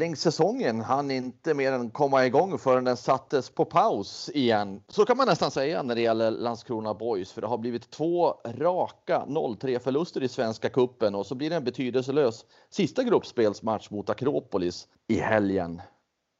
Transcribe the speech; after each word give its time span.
Tävlingssäsongen 0.00 0.80
hann 0.80 1.10
inte 1.10 1.54
mer 1.54 1.72
än 1.72 1.90
komma 1.90 2.26
igång 2.26 2.58
förrän 2.58 2.84
den 2.84 2.96
sattes 2.96 3.50
på 3.50 3.64
paus 3.64 4.30
igen. 4.34 4.82
Så 4.88 5.04
kan 5.04 5.16
man 5.16 5.26
nästan 5.26 5.50
säga 5.50 5.82
när 5.82 5.94
det 5.94 6.00
gäller 6.00 6.30
Landskrona 6.30 6.94
Boys, 6.94 7.32
för 7.32 7.40
det 7.40 7.46
har 7.46 7.58
blivit 7.58 7.90
två 7.90 8.34
raka 8.44 9.24
0-3 9.26 9.78
förluster 9.78 10.22
i 10.22 10.28
Svenska 10.28 10.68
Kuppen 10.68 11.14
och 11.14 11.26
så 11.26 11.34
blir 11.34 11.50
det 11.50 11.56
en 11.56 11.64
betydelselös 11.64 12.44
sista 12.70 13.02
gruppspelsmatch 13.02 13.90
mot 13.90 14.10
Akropolis 14.10 14.88
i 15.08 15.14
helgen. 15.14 15.82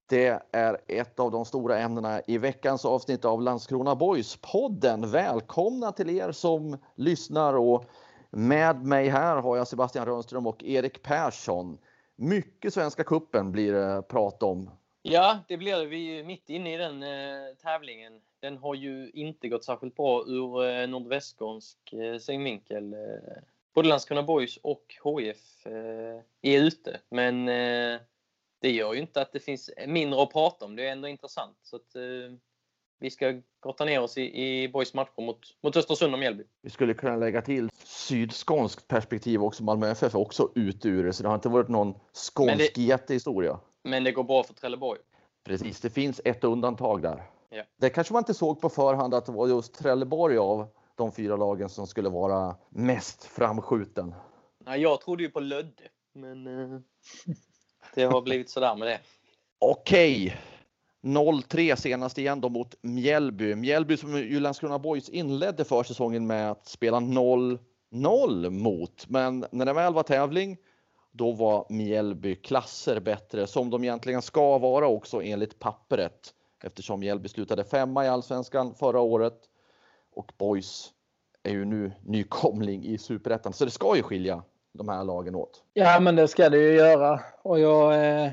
Det 0.09 0.43
är 0.53 0.79
ett 0.87 1.21
av 1.21 1.31
de 1.31 1.45
stora 1.45 1.79
ämnena 1.79 2.21
i 2.27 2.39
veckans 2.39 2.85
avsnitt 2.85 3.25
av 3.25 3.43
Landskrona 3.43 3.95
Boys 3.95 4.39
podden. 4.53 5.11
Välkomna 5.11 5.93
till 5.93 6.11
er 6.11 6.33
som 6.33 6.77
lyssnar 6.95 7.55
och 7.55 7.85
med 8.30 8.85
mig 8.85 9.09
här 9.09 9.37
har 9.37 9.57
jag 9.57 9.69
Sebastian 9.69 10.07
Rönnström 10.07 10.47
och 10.47 10.65
Erik 10.65 11.02
Persson. 11.02 11.79
Mycket 12.21 12.74
Svenska 12.74 13.04
kuppen 13.04 13.52
blir 13.52 13.73
det 13.73 14.02
prat 14.02 14.43
om. 14.43 14.71
Ja, 15.02 15.38
det 15.49 15.57
blir 15.57 15.76
det. 15.76 15.87
Vi 15.87 16.18
är 16.18 16.24
mitt 16.24 16.51
inne 16.51 16.74
i 16.74 16.77
den 16.77 17.02
eh, 17.02 17.54
tävlingen. 17.62 18.21
Den 18.40 18.57
har 18.57 18.74
ju 18.74 19.10
inte 19.15 19.49
gått 19.49 19.65
särskilt 19.65 19.96
bra 19.96 20.24
ur 20.27 20.65
eh, 20.65 20.88
nordvästskånsk 20.88 21.93
eh, 21.93 22.18
synvinkel. 22.18 22.93
Eh, 22.93 22.99
både 23.74 23.88
Landskrona 23.88 24.23
Boys 24.23 24.57
och 24.57 24.95
HIF 25.04 25.66
eh, 25.66 26.21
är 26.43 26.62
ute, 26.62 27.01
men 27.09 27.49
eh, 27.49 28.01
det 28.60 28.71
gör 28.71 28.95
ju 28.95 29.01
inte 29.01 29.23
att 29.23 29.32
det 29.32 29.40
finns 29.40 29.71
mindre 29.87 30.23
att 30.23 30.32
prata 30.32 30.65
om. 30.65 30.77
Det 30.77 30.88
är 30.88 30.93
ändå 30.93 31.09
intressant. 31.09 31.59
Så 31.62 31.77
att, 31.77 31.96
eh, 31.96 32.37
vi 33.01 33.10
ska 33.10 33.40
grotta 33.62 33.84
ner 33.84 34.01
oss 34.01 34.18
i, 34.18 34.23
i 34.23 34.68
Boys 34.68 34.95
matcher 34.95 35.23
mot, 35.23 35.38
mot 35.62 35.76
Östersund 35.76 36.12
och 36.12 36.18
Mjällby. 36.18 36.45
Vi 36.62 36.70
skulle 36.70 36.95
kunna 36.95 37.16
lägga 37.16 37.43
till 37.43 37.70
sydskånskt 37.84 38.88
perspektiv 38.88 39.43
också. 39.43 39.62
Malmö 39.62 39.90
FF 39.90 40.15
är 40.15 40.18
också 40.18 40.52
ute 40.54 40.88
ur 40.88 41.04
det, 41.04 41.12
så 41.12 41.23
det 41.23 41.28
har 41.28 41.34
inte 41.34 41.48
varit 41.48 41.68
någon 41.68 41.95
skånsk 42.12 42.48
men 42.48 42.59
det, 42.59 42.76
jättehistoria. 42.76 43.60
Men 43.84 44.04
det 44.04 44.12
går 44.12 44.24
bra 44.24 44.43
för 44.43 44.54
Trelleborg. 44.54 45.01
Precis, 45.45 45.80
det 45.80 45.90
finns 45.90 46.21
ett 46.24 46.45
undantag 46.45 47.02
där. 47.02 47.23
Ja. 47.51 47.62
Det 47.76 47.90
kanske 47.90 48.12
man 48.12 48.21
inte 48.21 48.34
såg 48.34 48.60
på 48.60 48.68
förhand 48.68 49.15
att 49.15 49.26
det 49.26 49.32
var 49.32 49.48
just 49.48 49.74
Trelleborg 49.74 50.38
av 50.38 50.68
de 50.95 51.12
fyra 51.12 51.37
lagen 51.37 51.68
som 51.68 51.87
skulle 51.87 52.09
vara 52.09 52.56
mest 52.68 53.24
framskjuten. 53.24 54.15
Nej, 54.65 54.80
jag 54.80 55.01
trodde 55.01 55.23
ju 55.23 55.30
på 55.30 55.40
Lödde, 55.40 55.88
men 56.12 56.46
eh, 56.46 56.80
det 57.95 58.04
har 58.04 58.23
blivit 58.23 58.51
sådär 58.51 58.76
med 58.76 58.88
det. 58.88 59.01
Okej, 59.59 60.37
0-3 61.02 61.76
senast 61.76 62.18
igen 62.18 62.40
då 62.40 62.48
mot 62.48 62.74
Mjällby. 62.82 63.54
Mjällby 63.54 63.96
som 63.96 64.19
ju 64.19 64.41
Landskrona 64.41 64.78
Boys 64.78 65.09
inledde 65.09 65.65
försäsongen 65.65 66.26
med 66.26 66.50
att 66.50 66.66
spela 66.66 67.00
0-0 67.00 68.50
mot. 68.50 69.09
Men 69.09 69.47
när 69.50 69.66
det 69.66 69.72
väl 69.72 69.94
var 69.94 70.03
tävling, 70.03 70.56
då 71.12 71.32
var 71.32 71.66
Mjällby 71.69 72.34
klasser 72.34 73.00
bättre 73.00 73.47
som 73.47 73.71
de 73.71 73.84
egentligen 73.84 74.22
ska 74.22 74.59
vara 74.59 74.87
också 74.87 75.22
enligt 75.22 75.59
pappret. 75.59 76.34
Eftersom 76.65 77.00
Mjällby 77.00 77.28
slutade 77.28 77.65
femma 77.65 78.05
i 78.05 78.09
allsvenskan 78.09 78.75
förra 78.75 79.00
året 79.00 79.39
och 80.15 80.33
Boys 80.39 80.93
är 81.43 81.50
ju 81.50 81.65
nu 81.65 81.93
nykomling 82.03 82.84
i 82.84 82.99
superettan. 82.99 83.53
Så 83.53 83.65
det 83.65 83.71
ska 83.71 83.97
ju 83.97 84.03
skilja 84.03 84.43
de 84.72 84.89
här 84.89 85.05
lagen 85.05 85.34
åt. 85.34 85.62
Ja, 85.72 86.00
men 86.00 86.16
det 86.16 86.28
ska 86.28 86.49
det 86.49 86.59
ju 86.59 86.72
göra 86.72 87.21
och 87.43 87.60
jag 87.60 88.06
eh, 88.25 88.33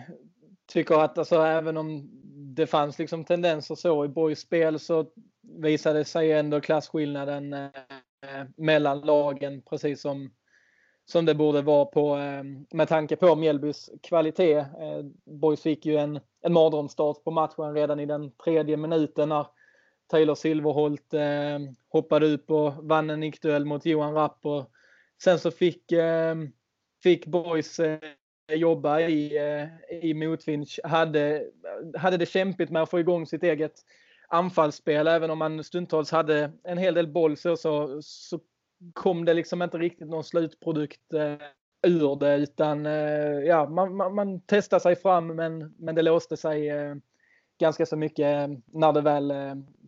tycker 0.67 0.95
att 0.95 1.17
alltså, 1.17 1.35
även 1.35 1.77
om 1.77 2.16
det 2.57 2.67
fanns 2.67 2.99
liksom 2.99 3.23
tendenser 3.23 3.75
så 3.75 4.05
i 4.05 4.07
Borgs 4.07 4.39
spel 4.39 4.79
så 4.79 5.05
visade 5.41 6.05
sig 6.05 6.31
ändå 6.31 6.61
klasskillnaden 6.61 7.53
eh, 7.53 7.69
mellan 8.57 9.01
lagen 9.01 9.61
precis 9.61 10.01
som, 10.01 10.31
som 11.05 11.25
det 11.25 11.35
borde 11.35 11.61
vara 11.61 11.85
på, 11.85 12.17
eh, 12.17 12.43
med 12.71 12.87
tanke 12.87 13.15
på 13.15 13.35
Mjällbys 13.35 13.89
kvalitet. 14.03 14.57
Eh, 14.57 15.03
Boys 15.25 15.61
fick 15.61 15.85
ju 15.85 15.97
en, 15.97 16.19
en 16.41 16.53
mardrömsstart 16.53 17.23
på 17.23 17.31
matchen 17.31 17.73
redan 17.73 17.99
i 17.99 18.05
den 18.05 18.31
tredje 18.31 18.77
minuten 18.77 19.29
när 19.29 19.47
Taylor 20.07 20.35
Silverholt 20.35 21.13
eh, 21.13 21.59
hoppade 21.89 22.33
upp 22.33 22.51
och 22.51 22.73
vann 22.87 23.09
en 23.09 23.19
nickduell 23.19 23.65
mot 23.65 23.85
Johan 23.85 24.13
Rapp. 24.13 24.45
Och 24.45 24.71
sen 25.23 25.39
så 25.39 25.51
fick, 25.51 25.91
eh, 25.91 26.35
fick 27.03 27.25
Boys 27.25 27.79
eh, 27.79 27.99
jobba 28.55 28.99
i, 28.99 29.37
eh, 29.37 29.67
i 30.03 30.13
motvind 30.13 30.67
hade, 30.83 31.43
hade 31.97 32.17
det 32.17 32.25
kämpigt 32.25 32.69
med 32.69 32.81
att 32.81 32.89
få 32.89 32.99
igång 32.99 33.25
sitt 33.25 33.43
eget 33.43 33.73
anfallsspel. 34.27 35.07
Även 35.07 35.29
om 35.29 35.37
man 35.37 35.63
stundtals 35.63 36.11
hade 36.11 36.51
en 36.63 36.77
hel 36.77 36.93
del 36.93 37.07
boll 37.07 37.37
så, 37.37 37.57
så, 37.57 38.01
så 38.01 38.39
kom 38.93 39.25
det 39.25 39.33
liksom 39.33 39.61
inte 39.61 39.77
riktigt 39.77 40.07
någon 40.07 40.23
slutprodukt 40.23 41.13
eh, 41.13 41.35
ur 41.87 42.15
det 42.19 42.35
utan 42.35 42.85
eh, 42.85 43.39
ja, 43.45 43.69
man, 43.69 43.95
man, 43.95 44.15
man 44.15 44.41
testade 44.41 44.79
sig 44.79 44.95
fram 44.95 45.27
men, 45.27 45.75
men 45.77 45.95
det 45.95 46.01
låste 46.01 46.37
sig 46.37 46.71
ganska 47.59 47.85
så 47.85 47.95
mycket 47.95 48.49
när 48.65 48.93
det 48.93 49.01
väl 49.01 49.33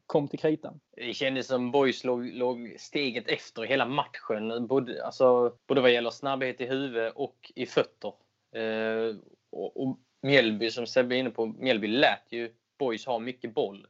kom 0.05 0.27
till 0.27 0.39
kritan. 0.39 0.79
Det 0.95 1.13
kändes 1.13 1.47
som 1.47 1.71
Boys 1.71 2.03
låg, 2.03 2.25
låg 2.25 2.75
steget 2.79 3.27
efter 3.27 3.61
hela 3.61 3.85
matchen. 3.85 4.67
Både, 4.67 5.05
alltså, 5.05 5.53
både 5.67 5.81
vad 5.81 5.91
gäller 5.91 6.09
snabbhet 6.09 6.61
i 6.61 6.65
huvud 6.65 7.11
och 7.15 7.51
i 7.55 7.65
fötter. 7.65 8.13
Eh, 8.51 9.15
och, 9.49 9.81
och 9.81 9.99
Mjällby, 10.21 10.71
som 10.71 10.87
Sebbe 10.87 11.15
är 11.15 11.19
inne 11.19 11.29
på, 11.29 11.45
Mjällby 11.45 11.87
lät 11.87 12.31
ju 12.31 12.53
Boys 12.79 13.05
ha 13.05 13.19
mycket 13.19 13.53
boll. 13.53 13.87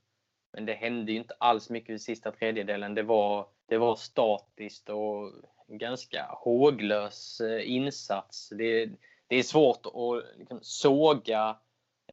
Men 0.54 0.66
det 0.66 0.74
hände 0.74 1.12
ju 1.12 1.18
inte 1.18 1.34
alls 1.40 1.70
mycket 1.70 1.90
i 1.90 2.00
sista 2.00 2.32
tredjedelen. 2.32 2.96
Det 2.96 3.04
var, 3.04 3.48
det 3.66 3.78
var 3.78 3.96
statiskt 3.96 4.90
och 4.90 5.34
ganska 5.68 6.26
håglös 6.30 7.42
eh, 7.42 7.72
insats. 7.72 8.50
Det, 8.50 8.90
det 9.28 9.36
är 9.36 9.44
svårt 9.44 9.86
att 9.86 10.40
liksom 10.40 10.60
såga 10.62 11.58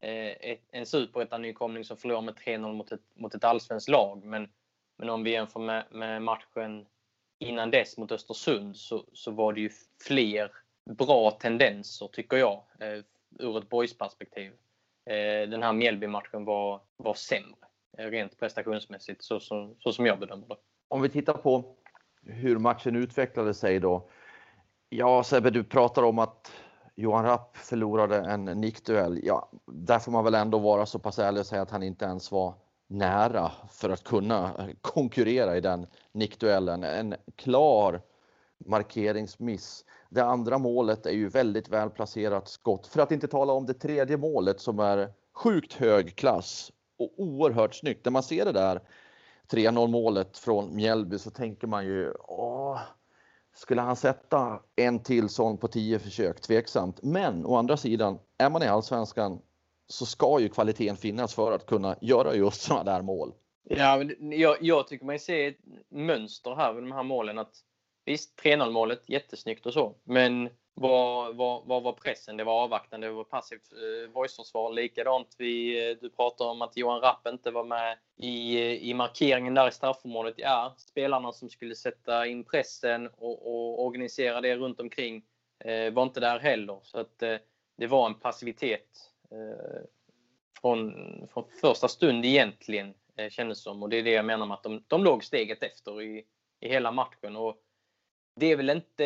eh, 0.01 0.57
en 0.71 0.85
superettan-nykomling 0.85 1.83
som 1.83 1.97
förlorar 1.97 2.21
med 2.21 2.35
3-0 2.35 2.73
mot 2.73 2.91
ett, 2.91 3.01
mot 3.15 3.35
ett 3.35 3.43
allsvenskt 3.43 3.89
lag. 3.89 4.25
Men, 4.25 4.49
men 4.97 5.09
om 5.09 5.23
vi 5.23 5.31
jämför 5.31 5.59
med, 5.59 5.85
med 5.91 6.21
matchen 6.21 6.85
innan 7.39 7.71
dess 7.71 7.97
mot 7.97 8.11
Östersund 8.11 8.77
så, 8.77 9.05
så 9.13 9.31
var 9.31 9.53
det 9.53 9.61
ju 9.61 9.69
fler 10.07 10.51
bra 10.95 11.31
tendenser 11.31 12.07
tycker 12.07 12.37
jag 12.37 12.63
eh, 12.79 13.03
ur 13.39 13.57
ett 13.57 13.69
boysperspektiv. 13.69 14.51
Eh, 15.05 15.49
den 15.49 15.63
här 15.63 15.73
Mjällby-matchen 15.73 16.45
var, 16.45 16.81
var 16.97 17.13
sämre 17.13 17.55
eh, 17.97 18.05
rent 18.05 18.39
prestationsmässigt 18.39 19.23
så 19.23 19.39
som, 19.39 19.75
så 19.79 19.91
som 19.91 20.05
jag 20.05 20.19
bedömer 20.19 20.47
det. 20.47 20.55
Om 20.87 21.01
vi 21.01 21.09
tittar 21.09 21.33
på 21.33 21.75
hur 22.21 22.57
matchen 22.57 22.95
utvecklade 22.95 23.53
sig 23.53 23.79
då. 23.79 24.09
Ja, 24.89 25.23
Sebbe, 25.23 25.49
du 25.49 25.63
pratar 25.63 26.03
om 26.03 26.19
att 26.19 26.51
Johan 26.95 27.25
Rapp 27.25 27.57
förlorade 27.57 28.17
en 28.17 28.45
nickduell. 28.45 29.19
Ja, 29.23 29.49
där 29.65 29.99
får 29.99 30.11
man 30.11 30.23
väl 30.23 30.35
ändå 30.35 30.59
vara 30.59 30.85
så 30.85 30.99
pass 30.99 31.19
ärlig 31.19 31.39
och 31.39 31.45
säga 31.45 31.61
att 31.61 31.71
han 31.71 31.83
inte 31.83 32.05
ens 32.05 32.31
var 32.31 32.53
nära 32.87 33.51
för 33.69 33.89
att 33.89 34.03
kunna 34.03 34.69
konkurrera 34.81 35.57
i 35.57 35.61
den 35.61 35.87
nickduellen. 36.11 36.83
En 36.83 37.15
klar 37.35 38.01
markeringsmiss. 38.57 39.85
Det 40.09 40.23
andra 40.23 40.57
målet 40.57 41.05
är 41.05 41.11
ju 41.11 41.29
väldigt 41.29 41.69
väl 41.69 41.89
placerat 41.89 42.47
skott, 42.47 42.87
för 42.87 43.01
att 43.01 43.11
inte 43.11 43.27
tala 43.27 43.53
om 43.53 43.65
det 43.65 43.73
tredje 43.73 44.17
målet 44.17 44.61
som 44.61 44.79
är 44.79 45.09
sjukt 45.33 45.73
hög 45.73 46.15
klass 46.15 46.71
och 46.99 47.13
oerhört 47.17 47.75
snyggt. 47.75 48.05
När 48.05 48.11
man 48.11 48.23
ser 48.23 48.45
det 48.45 48.51
där 48.51 48.81
3-0 49.51 49.87
målet 49.87 50.37
från 50.37 50.75
Mjällby 50.75 51.17
så 51.17 51.29
tänker 51.29 51.67
man 51.67 51.85
ju, 51.85 52.13
åh, 52.27 52.79
skulle 53.55 53.81
han 53.81 53.95
sätta 53.95 54.59
en 54.75 54.99
till 54.99 55.29
sån 55.29 55.57
på 55.57 55.67
10 55.67 55.99
försök? 55.99 56.41
Tveksamt. 56.41 57.03
Men 57.03 57.45
å 57.45 57.55
andra 57.55 57.77
sidan, 57.77 58.19
är 58.37 58.49
man 58.49 58.63
i 58.63 58.67
allsvenskan 58.67 59.41
så 59.87 60.05
ska 60.05 60.39
ju 60.39 60.49
kvaliteten 60.49 60.97
finnas 60.97 61.33
för 61.33 61.51
att 61.51 61.65
kunna 61.65 61.95
göra 62.01 62.35
just 62.35 62.61
sådana 62.61 62.83
där 62.83 63.01
mål. 63.01 63.33
Ja, 63.63 64.03
jag, 64.19 64.57
jag 64.61 64.87
tycker 64.87 65.05
man 65.05 65.19
ser 65.19 65.47
ett 65.47 65.57
mönster 65.89 66.55
här 66.55 66.73
med 66.73 66.83
de 66.83 66.91
här 66.91 67.03
målen. 67.03 67.37
att 67.37 67.53
Visst, 68.07 68.41
3-0 68.43 68.71
målet, 68.71 69.09
jättesnyggt 69.09 69.65
och 69.65 69.73
så. 69.73 69.95
Men 70.03 70.49
vad, 70.73 71.35
vad, 71.35 71.65
vad 71.65 71.83
var 71.83 71.93
pressen? 71.93 72.37
Det 72.37 72.43
var 72.43 72.63
avvaktande, 72.63 73.07
det 73.07 73.13
var 73.13 73.23
passivt 73.23 73.73
eh, 73.73 74.11
voiceförsvar. 74.11 74.73
Likadant, 74.73 75.35
vi, 75.37 75.89
eh, 75.89 75.97
du 76.01 76.09
pratar 76.09 76.45
om 76.45 76.61
att 76.61 76.77
Johan 76.77 77.01
Rapp 77.01 77.27
inte 77.27 77.51
var 77.51 77.63
med 77.63 77.97
i, 78.17 78.55
eh, 78.55 78.89
i 78.89 78.93
markeringen 78.93 79.53
där 79.53 79.67
i 79.67 79.71
straffområdet. 79.71 80.33
Ja, 80.37 80.75
spelarna 80.77 81.31
som 81.31 81.49
skulle 81.49 81.75
sätta 81.75 82.27
in 82.27 82.43
pressen 82.43 83.07
och, 83.07 83.47
och 83.47 83.85
organisera 83.85 84.41
det 84.41 84.55
runt 84.55 84.79
omkring 84.79 85.23
eh, 85.59 85.93
var 85.93 86.03
inte 86.03 86.19
där 86.19 86.39
heller. 86.39 86.79
Så 86.83 86.99
att 86.99 87.23
eh, 87.23 87.37
det 87.77 87.87
var 87.87 88.05
en 88.05 88.19
passivitet 88.19 89.11
eh, 89.31 89.81
från, 90.61 90.93
från 91.33 91.43
första 91.61 91.87
stund 91.87 92.25
egentligen, 92.25 92.93
eh, 93.17 93.29
kändes 93.29 93.63
som. 93.63 93.83
Och 93.83 93.89
det 93.89 93.97
är 93.97 94.03
det 94.03 94.11
jag 94.11 94.25
menar 94.25 94.45
med 94.45 94.55
att 94.55 94.63
de, 94.63 94.83
de 94.87 95.03
låg 95.03 95.23
steget 95.23 95.63
efter 95.63 96.01
i, 96.01 96.25
i 96.59 96.69
hela 96.69 96.91
matchen. 96.91 97.35
Och 97.35 97.63
det 98.39 98.51
är 98.51 98.55
väl 98.55 98.69
inte, 98.69 99.03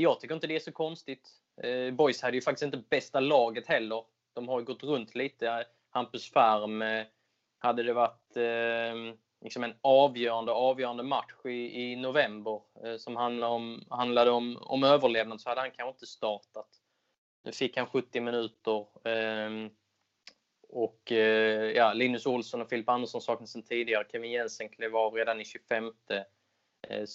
jag 0.00 0.20
tycker 0.20 0.34
inte 0.34 0.46
det 0.46 0.56
är 0.56 0.60
så 0.60 0.72
konstigt. 0.72 1.28
Eh, 1.62 1.90
Boys 1.94 2.22
hade 2.22 2.36
ju 2.36 2.40
faktiskt 2.40 2.62
inte 2.62 2.82
bästa 2.90 3.20
laget 3.20 3.66
heller. 3.66 4.04
De 4.34 4.48
har 4.48 4.58
ju 4.58 4.64
gått 4.64 4.82
runt 4.82 5.14
lite. 5.14 5.66
Hampus 5.90 6.32
Färm 6.32 6.82
eh, 6.82 7.04
hade 7.58 7.82
det 7.82 7.92
varit 7.92 8.36
eh, 8.36 9.14
liksom 9.40 9.64
en 9.64 9.74
avgörande, 9.80 10.52
avgörande 10.52 11.02
match 11.02 11.34
i, 11.44 11.82
i 11.82 11.96
november 11.96 12.60
eh, 12.84 12.96
som 12.96 13.16
handlade 13.16 13.52
om, 13.52 13.84
handlade 13.90 14.30
om, 14.30 14.58
om 14.60 14.84
överlevnad 14.84 15.40
så 15.40 15.48
hade 15.48 15.60
han 15.60 15.70
kanske 15.70 15.90
inte 15.90 16.06
startat. 16.06 16.68
Nu 17.44 17.52
fick 17.52 17.76
han 17.76 17.86
70 17.86 18.20
minuter. 18.20 18.86
Ehm, 19.08 19.70
och 20.68 21.12
eh, 21.12 21.70
ja, 21.70 21.92
Linus 21.92 22.26
Olsson 22.26 22.62
och 22.62 22.68
Filip 22.68 22.88
Andersson 22.88 23.20
saknas 23.20 23.50
sedan 23.50 23.62
tidigare. 23.62 24.06
Kevin 24.12 24.30
Jensen 24.30 24.68
klev 24.68 24.96
av 24.96 25.14
redan 25.14 25.40
i 25.40 25.44
25. 25.44 25.92
Eh, 26.90 27.06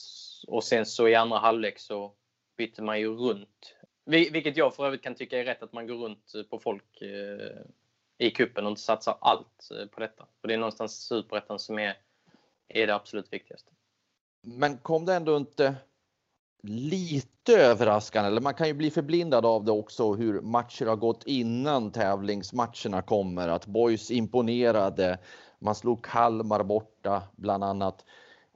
och 0.47 0.63
sen 0.63 0.85
så 0.85 1.07
i 1.07 1.15
andra 1.15 1.37
halvlek 1.37 1.79
så 1.79 2.13
bytte 2.57 2.81
man 2.81 2.99
ju 2.99 3.07
runt. 3.07 3.75
Vilket 4.05 4.57
jag 4.57 4.75
för 4.75 4.85
övrigt 4.85 5.03
kan 5.03 5.15
tycka 5.15 5.39
är 5.39 5.45
rätt 5.45 5.63
att 5.63 5.73
man 5.73 5.87
går 5.87 5.95
runt 5.95 6.35
eh, 6.35 6.43
på 6.43 6.59
folk 6.59 7.01
eh, 7.01 7.61
i 8.17 8.31
kuppen 8.31 8.65
och 8.65 8.69
inte 8.69 8.81
satsar 8.81 9.17
allt 9.21 9.69
på 9.91 9.99
detta. 9.99 10.25
För 10.41 10.47
det 10.47 10.53
är 10.53 10.57
någonstans 10.57 11.07
superettan 11.07 11.59
som 11.59 11.79
är, 11.79 11.97
är 12.67 12.87
det 12.87 12.95
absolut 12.95 13.33
viktigaste. 13.33 13.71
Men 14.41 14.77
kom 14.77 15.05
det 15.05 15.13
ändå 15.13 15.37
inte 15.37 15.75
lite 16.63 17.57
överraskande, 17.57 18.27
eller 18.27 18.41
man 18.41 18.53
kan 18.53 18.67
ju 18.67 18.73
bli 18.73 18.91
förblindad 18.91 19.45
av 19.45 19.65
det 19.65 19.71
också 19.71 20.13
hur 20.13 20.41
matcher 20.41 20.85
har 20.85 20.95
gått 20.95 21.23
innan 21.25 21.91
tävlingsmatcherna 21.91 23.01
kommer. 23.01 23.47
Att 23.47 23.65
Boys 23.65 24.11
imponerade, 24.11 25.19
man 25.59 25.75
slog 25.75 26.05
Kalmar 26.05 26.63
borta 26.63 27.23
bland 27.35 27.63
annat. 27.63 28.05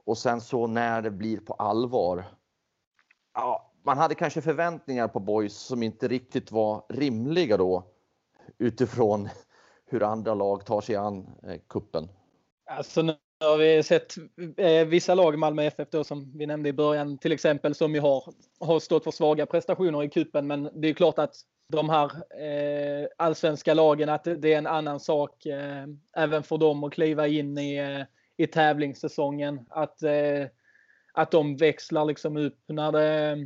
Och 0.06 0.18
sen 0.18 0.40
så 0.40 0.66
när 0.66 1.02
det 1.02 1.10
blir 1.10 1.40
på 1.40 1.52
allvar. 1.52 2.24
Ja, 3.34 3.72
man 3.82 3.98
hade 3.98 4.14
kanske 4.14 4.42
förväntningar 4.42 5.08
på 5.08 5.20
Boys 5.20 5.56
som 5.56 5.82
inte 5.82 6.08
riktigt 6.08 6.52
var 6.52 6.84
rimliga 6.88 7.56
då 7.56 7.84
utifrån 8.58 9.28
hur 9.86 10.02
andra 10.02 10.34
lag 10.34 10.66
tar 10.66 10.80
sig 10.80 10.96
an 10.96 11.26
eh, 11.42 11.60
kuppen. 11.68 12.08
Alltså 12.70 13.02
nu 13.02 13.16
har 13.40 13.56
vi 13.56 13.82
sett 13.82 14.14
eh, 14.56 14.86
vissa 14.86 15.14
lag, 15.14 15.38
Malmö 15.38 15.62
FF 15.62 15.88
då 15.90 16.04
som 16.04 16.32
vi 16.38 16.46
nämnde 16.46 16.68
i 16.68 16.72
början 16.72 17.18
till 17.18 17.32
exempel, 17.32 17.74
som 17.74 17.94
ju 17.94 18.00
har, 18.00 18.34
har 18.60 18.80
stått 18.80 19.04
för 19.04 19.10
svaga 19.10 19.46
prestationer 19.46 20.02
i 20.02 20.08
kuppen. 20.08 20.46
Men 20.46 20.70
det 20.74 20.88
är 20.88 20.94
klart 20.94 21.18
att 21.18 21.34
de 21.68 21.90
här 21.90 22.10
eh, 22.42 23.08
allsvenska 23.18 23.74
lagen, 23.74 24.08
att 24.08 24.24
det 24.24 24.52
är 24.54 24.58
en 24.58 24.66
annan 24.66 25.00
sak 25.00 25.46
eh, 25.46 25.86
även 26.16 26.42
för 26.42 26.58
dem 26.58 26.84
att 26.84 26.92
kliva 26.92 27.26
in 27.26 27.58
i 27.58 27.76
eh, 27.76 28.06
i 28.36 28.46
tävlingssäsongen. 28.46 29.60
Att, 29.70 30.02
eh, 30.02 30.46
att 31.12 31.30
de 31.30 31.56
växlar 31.56 32.04
liksom 32.04 32.36
upp 32.36 32.58
när 32.66 32.92
det, 32.92 33.36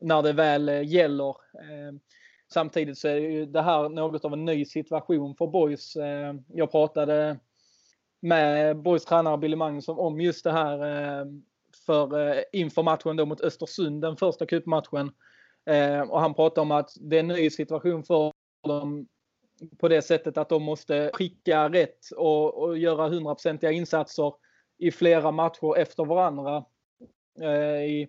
när 0.00 0.22
det 0.22 0.32
väl 0.32 0.68
eh, 0.68 0.82
gäller. 0.82 1.28
Eh, 1.28 1.94
samtidigt 2.52 2.98
så 2.98 3.08
är 3.08 3.16
ju 3.16 3.46
det 3.46 3.62
här 3.62 3.88
något 3.88 4.24
av 4.24 4.32
en 4.32 4.44
ny 4.44 4.64
situation 4.64 5.34
för 5.34 5.46
Boys. 5.46 5.96
Eh, 5.96 6.34
jag 6.48 6.70
pratade 6.70 7.38
med 8.20 8.76
Boys 8.76 9.04
tränare 9.04 9.38
Billy 9.38 9.56
Magnusson 9.56 9.98
om 9.98 10.20
just 10.20 10.44
det 10.44 10.52
här 10.52 10.78
eh, 10.78 11.26
för, 11.86 12.28
eh, 12.28 12.42
inför 12.52 12.82
matchen 12.82 13.16
då 13.16 13.26
mot 13.26 13.40
Östersund, 13.40 14.02
den 14.02 14.16
första 14.16 14.46
cupmatchen. 14.46 15.12
Eh, 15.66 16.00
och 16.00 16.20
han 16.20 16.34
pratade 16.34 16.60
om 16.60 16.70
att 16.70 16.90
det 17.00 17.16
är 17.16 17.20
en 17.20 17.28
ny 17.28 17.50
situation 17.50 18.04
för 18.04 18.32
dem 18.66 19.06
på 19.78 19.88
det 19.88 20.02
sättet 20.02 20.38
att 20.38 20.48
de 20.48 20.62
måste 20.62 21.10
skicka 21.12 21.68
rätt 21.68 22.10
och, 22.16 22.62
och 22.62 22.78
göra 22.78 23.08
hundraprocentiga 23.08 23.70
insatser 23.70 24.32
i 24.78 24.90
flera 24.90 25.30
matcher 25.30 25.76
efter 25.76 26.04
varandra. 26.04 26.64
Eh, 27.40 27.84
I, 27.84 28.08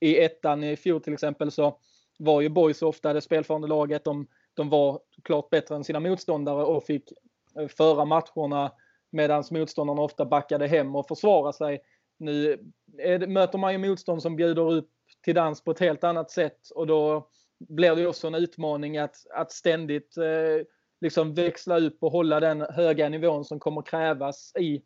I 0.00 0.18
ettan 0.18 0.64
i 0.64 0.76
fjol 0.76 1.00
till 1.00 1.12
exempel 1.12 1.50
så 1.50 1.78
var 2.18 2.40
ju 2.40 2.48
Boys 2.48 2.82
ofta 2.82 3.12
det 3.12 3.20
spelförande 3.20 3.68
laget. 3.68 4.04
De, 4.04 4.26
de 4.54 4.68
var 4.68 5.00
klart 5.22 5.50
bättre 5.50 5.74
än 5.74 5.84
sina 5.84 6.00
motståndare 6.00 6.64
och 6.64 6.84
fick 6.84 7.12
eh, 7.58 7.68
föra 7.68 8.04
matcherna 8.04 8.72
medan 9.10 9.44
motståndarna 9.50 10.02
ofta 10.02 10.24
backade 10.24 10.66
hem 10.66 10.96
och 10.96 11.08
försvara 11.08 11.52
sig. 11.52 11.80
Nu 12.18 12.58
det, 12.86 13.26
möter 13.28 13.58
man 13.58 13.72
ju 13.72 13.78
motstånd 13.78 14.22
som 14.22 14.36
bjuder 14.36 14.72
upp 14.72 14.90
till 15.24 15.34
dans 15.34 15.64
på 15.64 15.70
ett 15.70 15.80
helt 15.80 16.04
annat 16.04 16.30
sätt 16.30 16.70
och 16.74 16.86
då 16.86 17.28
blir 17.58 17.96
det 17.96 18.06
också 18.06 18.26
en 18.26 18.34
utmaning 18.34 18.98
att, 18.98 19.16
att 19.30 19.52
ständigt 19.52 20.16
eh, 20.16 20.66
liksom 21.04 21.34
växla 21.34 21.78
upp 21.78 21.96
och 22.00 22.12
hålla 22.12 22.40
den 22.40 22.60
höga 22.60 23.08
nivån 23.08 23.44
som 23.44 23.60
kommer 23.60 23.82
krävas 23.82 24.52
i, 24.58 24.82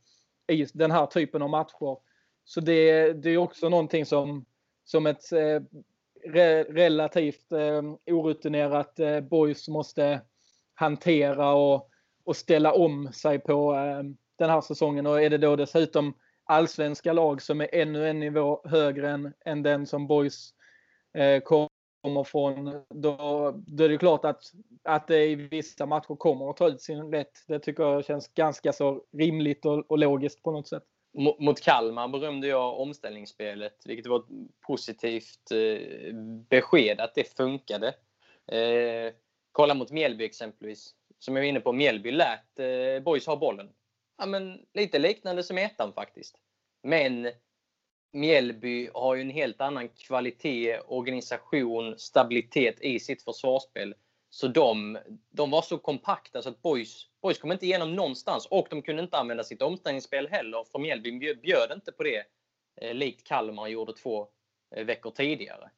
i 0.53 0.67
den 0.75 0.91
här 0.91 1.07
typen 1.07 1.43
av 1.43 1.51
matcher. 1.51 1.97
Så 2.45 2.61
det, 2.61 3.13
det 3.13 3.31
är 3.31 3.37
också 3.37 3.69
någonting 3.69 4.07
som, 4.07 4.45
som 4.85 5.07
ett 5.07 5.33
eh, 5.33 5.63
re, 6.33 6.63
relativt 6.63 7.53
eh, 7.53 7.83
orutinerat 8.07 9.01
eh, 9.01 9.21
boys 9.21 9.69
måste 9.69 10.21
hantera 10.75 11.53
och, 11.53 11.91
och 12.25 12.37
ställa 12.37 12.73
om 12.73 13.13
sig 13.13 13.39
på 13.39 13.75
eh, 13.75 14.03
den 14.39 14.51
här 14.51 14.61
säsongen. 14.61 15.07
Och 15.07 15.23
är 15.23 15.31
det 15.31 15.39
då 15.39 15.57
dessutom 15.57 16.15
allsvenska 16.45 17.13
lag 17.13 17.43
som 17.43 17.61
är 17.61 17.75
ännu 17.75 18.09
en 18.09 18.21
nivå 18.21 18.61
högre 18.65 19.11
än, 19.11 19.33
än 19.45 19.63
den 19.63 19.87
som 19.87 20.07
boys 20.07 20.51
eh, 21.15 21.41
kommer 22.03 22.25
från, 22.25 22.85
då, 22.89 23.17
då 23.67 23.85
är 23.85 23.89
det 23.89 23.99
klart 23.99 24.25
att, 24.25 24.43
att 24.83 25.07
det 25.07 25.25
i 25.25 25.35
vissa 25.35 25.87
matcher 25.87 26.17
kommer 26.17 26.51
att 26.51 26.57
ta 26.57 26.69
ut 26.69 26.83
sin 26.83 27.13
rätt. 27.13 27.45
Det 27.49 27.59
tycker 27.59 27.83
jag 27.83 28.05
känns 28.05 28.29
ganska 28.29 28.73
så 28.73 29.03
rimligt 29.13 29.67
och, 29.67 29.91
och 29.91 29.99
logiskt 29.99 30.43
på 30.43 30.51
något 30.51 30.69
sätt. 30.69 30.85
Mot 31.39 31.61
Kalmar 31.61 32.09
berömde 32.09 32.47
jag 32.47 32.81
omställningsspelet, 32.81 33.77
vilket 33.87 34.07
var 34.07 34.19
ett 34.19 34.27
positivt 34.67 35.51
eh, 35.51 36.15
besked 36.51 37.01
att 37.01 37.15
det 37.15 37.37
funkade. 37.37 37.89
Eh, 38.53 39.13
kolla 39.53 39.75
mot 39.75 39.91
Mjällby 39.91 40.25
exempelvis. 40.25 40.95
Som 41.19 41.37
jag 41.37 41.43
var 41.43 41.49
inne 41.49 41.61
på, 41.61 41.73
Mjällby 41.73 42.11
lät 42.11 42.59
eh, 42.59 43.03
Boys 43.03 43.27
ha 43.27 43.37
bollen. 43.37 43.71
Ja, 44.19 44.27
men 44.27 44.59
lite 44.75 44.99
liknande 44.99 45.43
som 45.43 45.59
ettan 45.59 45.93
faktiskt. 45.93 46.37
Men 46.83 47.29
Mjällby 48.13 48.91
har 48.95 49.15
ju 49.15 49.21
en 49.21 49.31
helt 49.31 49.61
annan 49.61 49.89
kvalitet, 49.89 50.81
organisation, 50.81 51.99
stabilitet 51.99 52.81
i 52.81 53.01
sitt 53.01 53.23
försvarsspel. 53.23 53.95
Så 54.31 54.49
de, 54.49 54.99
de 55.31 55.51
var 55.51 55.63
så 55.63 55.79
kompakta 55.79 56.43
så 56.43 56.49
att 56.49 56.63
Boys, 56.63 57.07
Boys 57.23 57.39
kom 57.39 57.53
inte 57.53 57.67
igenom 57.67 57.95
någonstans 57.95 58.47
och 58.47 58.67
de 58.71 58.83
kunde 58.83 59.03
inte 59.03 59.19
använda 59.19 59.45
sitt 59.45 59.63
omställningsspel 59.63 60.29
heller 60.29 60.65
för 60.73 60.79
Mjällby 60.79 61.35
bjöd 61.35 61.73
inte 61.73 61.93
på 61.93 62.03
det 62.03 62.25
eh, 62.81 62.95
likt 62.95 63.27
Kalmar 63.27 63.69
gjorde 63.69 63.93
två 63.93 64.29
eh, 64.77 64.85
veckor 64.85 65.11
tidigare. 65.11 65.71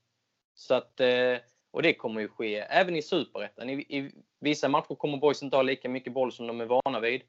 Så 0.54 0.75
att, 0.75 1.00
eh, 1.00 1.37
och 1.70 1.82
det 1.82 1.94
kommer 1.94 2.20
ju 2.20 2.28
ske 2.28 2.56
även 2.56 2.96
i 2.96 3.02
Superettan. 3.02 3.70
I, 3.70 3.72
I 3.72 4.12
vissa 4.40 4.68
matcher 4.68 4.94
kommer 4.94 5.18
Boys 5.18 5.42
inte 5.42 5.56
ha 5.56 5.62
lika 5.62 5.88
mycket 5.88 6.12
boll 6.12 6.32
som 6.32 6.46
de 6.46 6.60
är 6.60 6.66
vana 6.66 7.00
vid. 7.00 7.22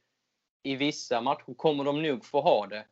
I 0.64 0.76
vissa 0.76 1.22
matcher 1.22 1.54
kommer 1.58 1.84
de 1.84 2.02
nog 2.02 2.26
få 2.26 2.42
ha 2.42 2.68
det. 2.68 2.86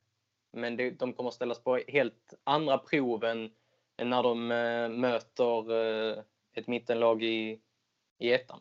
Men 0.53 0.77
det, 0.77 0.89
de 0.89 1.13
kommer 1.13 1.32
ställas 1.32 1.60
på 1.60 1.79
helt 1.88 2.34
andra 2.44 2.77
prov 2.77 3.24
än, 3.24 3.50
än 3.98 4.10
när 4.10 4.24
de 4.24 4.51
eh, 4.51 4.89
möter 4.89 5.72
eh, 5.72 6.24
ett 6.56 6.68
mittenlag 6.68 7.24
i, 7.24 7.60
i 8.20 8.34
ettan. 8.34 8.60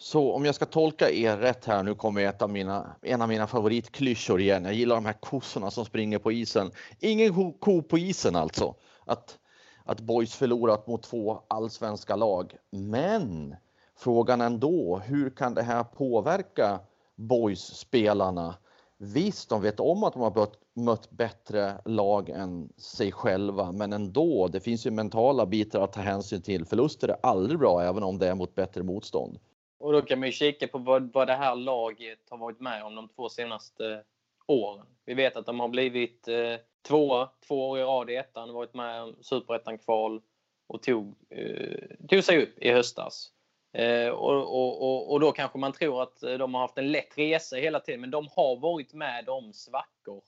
Så 0.00 0.32
om 0.32 0.44
jag 0.44 0.54
ska 0.54 0.66
tolka 0.66 1.10
er 1.10 1.36
rätt 1.36 1.64
här, 1.64 1.82
nu 1.82 1.94
kommer 1.94 2.20
ett 2.20 2.42
av 2.42 2.50
mina, 2.50 2.96
en 3.02 3.22
av 3.22 3.28
mina 3.28 3.46
favoritklyschor 3.46 4.40
igen. 4.40 4.64
Jag 4.64 4.74
gillar 4.74 4.94
de 4.94 5.04
här 5.04 5.12
kossorna 5.20 5.70
som 5.70 5.84
springer 5.84 6.18
på 6.18 6.32
isen. 6.32 6.70
Ingen 7.00 7.34
ko, 7.34 7.52
ko 7.52 7.82
på 7.82 7.98
isen 7.98 8.36
alltså. 8.36 8.74
Att, 9.04 9.38
att 9.84 10.00
Boys 10.00 10.34
förlorat 10.34 10.86
mot 10.86 11.02
två 11.02 11.42
allsvenska 11.48 12.16
lag. 12.16 12.56
Men 12.70 13.56
frågan 13.96 14.40
ändå, 14.40 14.98
hur 14.98 15.30
kan 15.30 15.54
det 15.54 15.62
här 15.62 15.84
påverka 15.84 16.80
Boys-spelarna? 17.16 18.54
Visst, 19.00 19.48
de 19.48 19.62
vet 19.62 19.80
om 19.80 20.04
att 20.04 20.12
de 20.12 20.22
har 20.22 20.48
mött 20.74 21.10
bättre 21.10 21.80
lag 21.84 22.28
än 22.28 22.72
sig 22.76 23.12
själva, 23.12 23.72
men 23.72 23.92
ändå, 23.92 24.48
det 24.48 24.60
finns 24.60 24.86
ju 24.86 24.90
mentala 24.90 25.46
bitar 25.46 25.80
att 25.80 25.92
ta 25.92 26.00
hänsyn 26.00 26.42
till. 26.42 26.64
Förluster 26.64 27.08
är 27.08 27.16
aldrig 27.22 27.58
bra, 27.58 27.82
även 27.82 28.02
om 28.02 28.18
det 28.18 28.28
är 28.28 28.34
mot 28.34 28.54
bättre 28.54 28.82
motstånd. 28.82 29.38
Och 29.78 29.92
då 29.92 30.02
kan 30.02 30.18
man 30.18 30.28
ju 30.28 30.32
kika 30.32 30.68
på 30.68 30.78
vad, 30.78 31.12
vad 31.12 31.26
det 31.26 31.34
här 31.34 31.56
laget 31.56 32.18
har 32.30 32.38
varit 32.38 32.60
med 32.60 32.84
om 32.84 32.94
de 32.94 33.08
två 33.08 33.28
senaste 33.28 33.92
eh, 33.92 34.00
åren. 34.46 34.86
Vi 35.04 35.14
vet 35.14 35.36
att 35.36 35.46
de 35.46 35.60
har 35.60 35.68
blivit 35.68 36.28
eh, 36.28 36.54
tvåa 36.88 37.28
två 37.46 37.68
år 37.68 37.78
i 37.78 37.82
rad 37.82 38.10
i 38.10 38.16
ettan, 38.16 38.52
varit 38.52 38.74
med 38.74 39.02
om 39.02 39.16
superettan-kval. 39.20 40.20
och 40.66 40.82
tog, 40.82 41.14
eh, 41.30 42.06
tog 42.08 42.24
sig 42.24 42.42
upp 42.42 42.58
i 42.58 42.70
höstas. 42.70 43.32
Eh, 43.72 44.08
och, 44.08 44.82
och, 44.82 45.12
och, 45.12 45.20
då 45.20 45.32
kanske 45.32 45.58
man 45.58 45.72
tror 45.72 46.02
att 46.02 46.22
eh, 46.22 46.34
de 46.34 46.54
har 46.54 46.60
haft 46.60 46.78
en 46.78 46.92
lätt 46.92 47.18
resa 47.18 47.56
hela 47.56 47.80
tiden, 47.80 48.00
men 48.00 48.10
de 48.10 48.28
har 48.36 48.56
varit 48.56 48.94
med 48.94 49.28
om 49.28 49.52
svackor. 49.52 50.22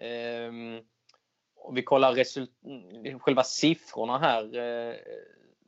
Ehm, 0.00 0.80
om 1.56 1.74
vi 1.74 1.82
kollar 1.82 2.12
result, 2.12 2.50
mm, 2.64 3.18
själva 3.18 3.42
siffrorna 3.42 4.18
här. 4.18 4.58
Eh, 4.58 4.94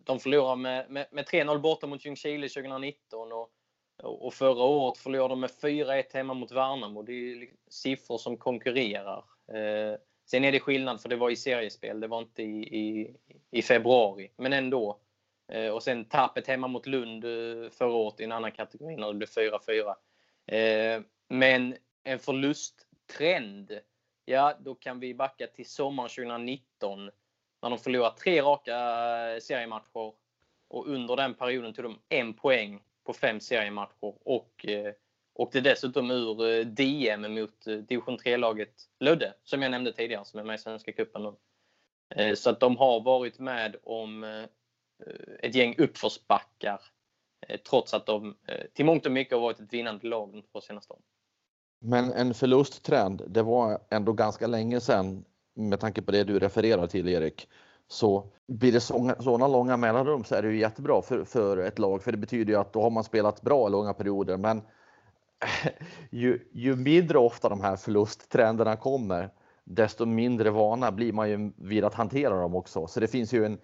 de 0.04 0.20
förlorar 0.20 0.56
med, 0.56 0.90
med, 0.90 1.06
med 1.10 1.24
3-0 1.24 1.58
borta 1.58 1.86
mot 1.86 2.04
Ljungskile 2.04 2.48
2019 2.48 3.32
och 3.32 3.52
och 4.02 4.34
förra 4.34 4.62
året 4.62 4.98
förlorade 4.98 5.32
de 5.32 5.40
med 5.40 5.50
4-1 5.50 6.04
hemma 6.12 6.34
mot 6.34 6.52
Värnamo. 6.52 7.02
Det 7.02 7.12
är 7.12 7.36
liksom 7.36 7.58
siffror 7.68 8.18
som 8.18 8.36
konkurrerar. 8.36 9.24
Sen 10.30 10.44
är 10.44 10.52
det 10.52 10.60
skillnad 10.60 11.00
för 11.00 11.08
det 11.08 11.16
var 11.16 11.30
i 11.30 11.36
seriespel, 11.36 12.00
det 12.00 12.06
var 12.06 12.18
inte 12.18 12.42
i, 12.42 12.78
i, 12.78 13.16
i 13.50 13.62
februari. 13.62 14.30
Men 14.36 14.52
ändå. 14.52 15.00
Eh, 15.48 15.70
och 15.70 15.82
sen 15.82 16.04
tappet 16.04 16.46
hemma 16.46 16.68
mot 16.68 16.86
Lund 16.86 17.24
eh, 17.24 17.70
förra 17.70 17.92
året 17.92 18.20
i 18.20 18.24
en 18.24 18.32
annan 18.32 18.52
kategori 18.52 18.96
när 18.96 19.08
det 19.08 19.14
blev 19.14 19.28
4-4. 19.28 19.94
Eh, 20.46 21.02
men 21.28 21.76
en 22.04 22.18
förlusttrend, 22.18 23.80
ja 24.24 24.54
då 24.60 24.74
kan 24.74 25.00
vi 25.00 25.14
backa 25.14 25.46
till 25.46 25.66
sommaren 25.66 26.08
2019 26.08 27.10
när 27.62 27.70
de 27.70 27.78
förlorade 27.78 28.16
tre 28.16 28.42
raka 28.42 28.76
eh, 28.76 29.40
seriematcher 29.40 30.12
och 30.68 30.88
under 30.88 31.16
den 31.16 31.34
perioden 31.34 31.72
tog 31.72 31.84
de 31.84 31.98
en 32.08 32.34
poäng 32.34 32.82
på 33.04 33.12
fem 33.12 33.40
seriematcher 33.40 34.14
och 34.24 34.66
eh, 34.68 34.92
åkte 35.34 35.60
dessutom 35.60 36.10
ur 36.10 36.50
eh, 36.50 36.66
DM 36.66 37.34
mot 37.34 37.66
eh, 37.66 37.76
division 37.76 38.18
3-laget 38.18 38.74
Lödde, 39.00 39.34
som 39.44 39.62
jag 39.62 39.70
nämnde 39.70 39.92
tidigare, 39.92 40.24
som 40.24 40.40
är 40.40 40.44
med 40.44 40.54
i 40.54 40.58
Svenska 40.58 40.92
cupen 40.92 41.22
nu. 41.22 41.34
Eh, 42.14 42.34
så 42.34 42.50
att 42.50 42.60
de 42.60 42.76
har 42.76 43.00
varit 43.00 43.38
med 43.38 43.76
om 43.82 44.24
eh, 44.24 44.44
Eh, 45.06 45.48
ett 45.48 45.54
gäng 45.54 45.74
uppförsbackar 45.78 46.80
eh, 47.48 47.60
trots 47.70 47.94
att 47.94 48.06
de 48.06 48.36
eh, 48.46 48.66
till 48.74 48.84
mångt 48.84 49.06
och 49.06 49.12
mycket 49.12 49.34
har 49.34 49.40
varit 49.40 49.60
ett 49.60 49.72
vinnande 49.72 50.06
lag 50.06 50.32
de 50.32 50.42
två 50.42 50.60
senaste 50.60 50.92
åren. 50.92 51.02
Men 51.80 52.12
en 52.12 52.34
förlusttrend, 52.34 53.22
det 53.26 53.42
var 53.42 53.80
ändå 53.90 54.12
ganska 54.12 54.46
länge 54.46 54.80
sedan 54.80 55.24
med 55.54 55.80
tanke 55.80 56.02
på 56.02 56.12
det 56.12 56.24
du 56.24 56.38
refererar 56.38 56.86
till 56.86 57.08
Erik. 57.08 57.48
Så 57.88 58.32
blir 58.46 58.72
det 58.72 58.80
sådana 58.80 59.48
långa 59.48 59.76
mellanrum 59.76 60.24
så 60.24 60.34
är 60.34 60.42
det 60.42 60.48
ju 60.48 60.58
jättebra 60.58 61.02
för, 61.02 61.24
för 61.24 61.56
ett 61.56 61.78
lag 61.78 62.02
för 62.02 62.12
det 62.12 62.18
betyder 62.18 62.52
ju 62.52 62.58
att 62.58 62.72
då 62.72 62.82
har 62.82 62.90
man 62.90 63.04
spelat 63.04 63.42
bra 63.42 63.68
långa 63.68 63.94
perioder. 63.94 64.36
Men 64.36 64.62
ju, 66.10 66.48
ju 66.52 66.76
mindre 66.76 67.18
ofta 67.18 67.48
de 67.48 67.60
här 67.60 67.76
förlusttrenderna 67.76 68.76
kommer, 68.76 69.30
desto 69.64 70.06
mindre 70.06 70.50
vana 70.50 70.92
blir 70.92 71.12
man 71.12 71.30
ju 71.30 71.52
vid 71.56 71.84
att 71.84 71.94
hantera 71.94 72.40
dem 72.40 72.54
också. 72.54 72.86
Så 72.86 73.00
det 73.00 73.08
finns 73.08 73.32
ju 73.32 73.44
en, 73.44 73.58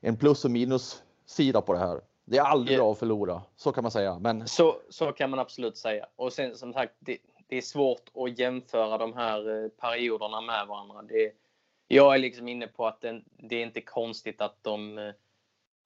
en 0.00 0.16
plus 0.16 0.44
och 0.44 0.50
minus 0.50 1.02
sida 1.26 1.60
på 1.60 1.72
det 1.72 1.78
här. 1.78 2.00
Det 2.24 2.38
är 2.38 2.42
aldrig 2.42 2.72
yeah. 2.72 2.84
bra 2.84 2.92
att 2.92 2.98
förlora, 2.98 3.42
så 3.56 3.72
kan 3.72 3.84
man 3.84 3.90
säga. 3.90 4.18
Men... 4.18 4.48
Så, 4.48 4.76
så 4.88 5.12
kan 5.12 5.30
man 5.30 5.38
absolut 5.38 5.76
säga. 5.76 6.06
Och 6.16 6.32
sen 6.32 6.56
som 6.56 6.72
sagt, 6.72 6.92
det, 6.98 7.18
det 7.48 7.56
är 7.56 7.62
svårt 7.62 8.10
att 8.14 8.38
jämföra 8.38 8.98
de 8.98 9.14
här 9.14 9.64
eh, 9.64 9.68
perioderna 9.68 10.40
med 10.40 10.66
varandra. 10.66 11.02
Det, 11.02 11.32
jag 11.88 12.14
är 12.14 12.18
liksom 12.18 12.48
inne 12.48 12.66
på 12.66 12.86
att 12.86 13.00
det, 13.00 13.22
det 13.36 13.56
är 13.56 13.62
inte 13.62 13.80
konstigt 13.80 14.40
att 14.40 14.56
de 14.62 14.98
eh, 14.98 15.12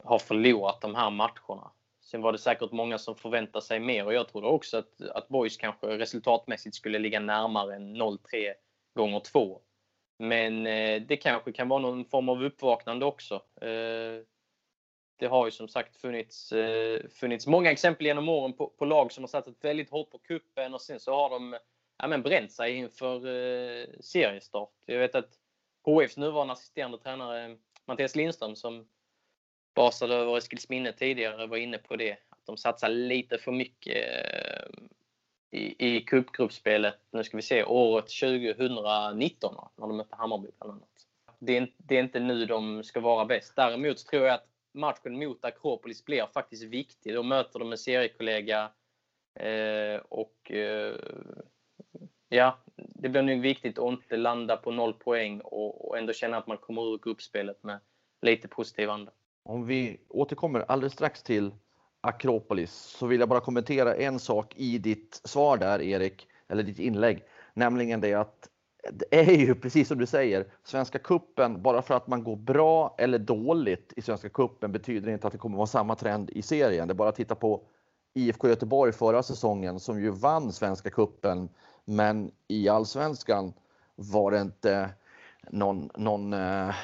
har 0.04 0.18
förlorat 0.18 0.80
de 0.80 0.94
här 0.94 1.10
matcherna. 1.10 1.70
Sen 2.00 2.22
var 2.22 2.32
det 2.32 2.38
säkert 2.38 2.72
många 2.72 2.98
som 2.98 3.14
förväntade 3.14 3.64
sig 3.64 3.80
mer 3.80 4.06
och 4.06 4.14
jag 4.14 4.28
trodde 4.28 4.46
också 4.46 4.78
att, 4.78 5.00
att 5.14 5.28
Boys 5.28 5.56
kanske 5.56 5.86
resultatmässigt 5.86 6.74
skulle 6.74 6.98
ligga 6.98 7.20
närmare 7.20 7.74
än 7.74 7.96
0-3 7.96 8.18
gånger 8.94 9.20
2. 9.20 9.60
Men 10.20 10.66
eh, 10.66 11.02
det 11.02 11.16
kanske 11.16 11.52
kan 11.52 11.68
vara 11.68 11.80
någon 11.80 12.04
form 12.04 12.28
av 12.28 12.44
uppvaknande 12.44 13.06
också. 13.06 13.34
Eh, 13.60 14.22
det 15.16 15.26
har 15.26 15.44
ju 15.44 15.50
som 15.50 15.68
sagt 15.68 15.96
funnits, 15.96 16.52
eh, 16.52 17.00
funnits 17.10 17.46
många 17.46 17.70
exempel 17.70 18.06
genom 18.06 18.28
åren 18.28 18.52
på, 18.52 18.66
på, 18.66 18.84
lag 18.84 19.12
som 19.12 19.24
har 19.24 19.28
satsat 19.28 19.54
väldigt 19.60 19.90
hårt 19.90 20.10
på 20.10 20.18
kuppen 20.18 20.74
och 20.74 20.80
sen 20.80 21.00
så 21.00 21.14
har 21.14 21.30
de 21.30 21.58
ja, 21.98 22.08
men 22.08 22.22
bränt 22.22 22.52
sig 22.52 22.76
inför 22.76 23.16
eh, 23.16 23.86
seriestart. 24.00 24.72
Jag 24.86 24.98
vet 24.98 25.14
att 25.14 25.30
HFs 25.84 26.16
nuvarande 26.16 26.52
assisterande 26.52 26.98
tränare 26.98 27.56
Mattias 27.84 28.16
Lindström 28.16 28.56
som 28.56 28.88
basade 29.74 30.14
över 30.14 30.38
Eskilsminne 30.38 30.92
tidigare 30.92 31.46
var 31.46 31.56
inne 31.56 31.78
på 31.78 31.96
det. 31.96 32.12
Att 32.12 32.46
de 32.46 32.56
satsar 32.56 32.88
lite 32.88 33.38
för 33.38 33.52
mycket 33.52 33.96
eh, 33.96 34.82
i, 35.50 35.96
i 35.96 36.00
cupgruppspelet, 36.00 36.98
nu 37.10 37.24
ska 37.24 37.36
vi 37.36 37.42
se, 37.42 37.64
året 37.64 38.04
2019 38.20 39.54
när 39.76 39.86
de 39.86 39.96
mötte 39.96 40.16
Hammarby 40.16 40.48
bland 40.58 40.72
annat. 40.72 41.06
Det 41.38 41.56
är, 41.56 41.72
det 41.76 41.96
är 41.96 42.02
inte 42.02 42.20
nu 42.20 42.46
de 42.46 42.84
ska 42.84 43.00
vara 43.00 43.24
bäst. 43.24 43.56
Däremot 43.56 44.06
tror 44.06 44.26
jag 44.26 44.34
att 44.34 44.46
matchen 44.72 45.18
mot 45.18 45.44
Akropolis 45.44 46.04
blir 46.04 46.26
faktiskt 46.34 46.62
viktig. 46.62 47.14
Då 47.14 47.22
möter 47.22 47.58
de 47.58 47.72
en 47.72 47.78
seriekollega 47.78 48.70
eh, 49.34 50.00
och 50.08 50.50
eh, 50.50 50.94
ja, 52.28 52.58
det 52.76 53.08
blir 53.08 53.22
nog 53.22 53.40
viktigt 53.40 53.78
att 53.78 53.92
inte 53.92 54.16
landa 54.16 54.56
på 54.56 54.70
noll 54.70 54.94
poäng 54.94 55.40
och, 55.40 55.88
och 55.88 55.98
ändå 55.98 56.12
känna 56.12 56.36
att 56.36 56.46
man 56.46 56.58
kommer 56.58 56.94
ur 56.94 56.98
gruppspelet 56.98 57.62
med 57.62 57.78
lite 58.22 58.48
positiv 58.48 58.90
anda. 58.90 59.12
Om 59.42 59.66
vi 59.66 60.00
återkommer 60.08 60.64
alldeles 60.68 60.92
strax 60.92 61.22
till 61.22 61.54
Akropolis 62.00 62.72
så 62.72 63.06
vill 63.06 63.20
jag 63.20 63.28
bara 63.28 63.40
kommentera 63.40 63.94
en 63.94 64.18
sak 64.18 64.54
i 64.56 64.78
ditt 64.78 65.20
svar 65.24 65.56
där 65.56 65.82
Erik, 65.82 66.28
eller 66.48 66.62
ditt 66.62 66.78
inlägg, 66.78 67.24
nämligen 67.54 68.00
det 68.00 68.14
att 68.14 68.48
det 68.92 69.20
är 69.20 69.36
ju 69.36 69.54
precis 69.54 69.88
som 69.88 69.98
du 69.98 70.06
säger, 70.06 70.46
Svenska 70.64 70.98
kuppen 70.98 71.62
bara 71.62 71.82
för 71.82 71.94
att 71.94 72.06
man 72.06 72.24
går 72.24 72.36
bra 72.36 72.94
eller 72.98 73.18
dåligt 73.18 73.92
i 73.96 74.02
Svenska 74.02 74.28
kuppen 74.28 74.72
betyder 74.72 75.12
inte 75.12 75.26
att 75.26 75.32
det 75.32 75.38
kommer 75.38 75.56
vara 75.56 75.66
samma 75.66 75.94
trend 75.94 76.30
i 76.30 76.42
serien. 76.42 76.88
Det 76.88 76.92
är 76.92 76.94
bara 76.94 77.08
att 77.08 77.16
titta 77.16 77.34
på 77.34 77.60
IFK 78.14 78.48
Göteborg 78.48 78.92
förra 78.92 79.22
säsongen 79.22 79.80
som 79.80 80.00
ju 80.00 80.10
vann 80.10 80.52
Svenska 80.52 80.90
kuppen 80.90 81.48
men 81.84 82.30
i 82.48 82.68
allsvenskan 82.68 83.52
var 83.96 84.30
det 84.30 84.40
inte 84.40 84.90
någon, 85.50 85.90
någon 85.96 86.32
eh, 86.32 86.74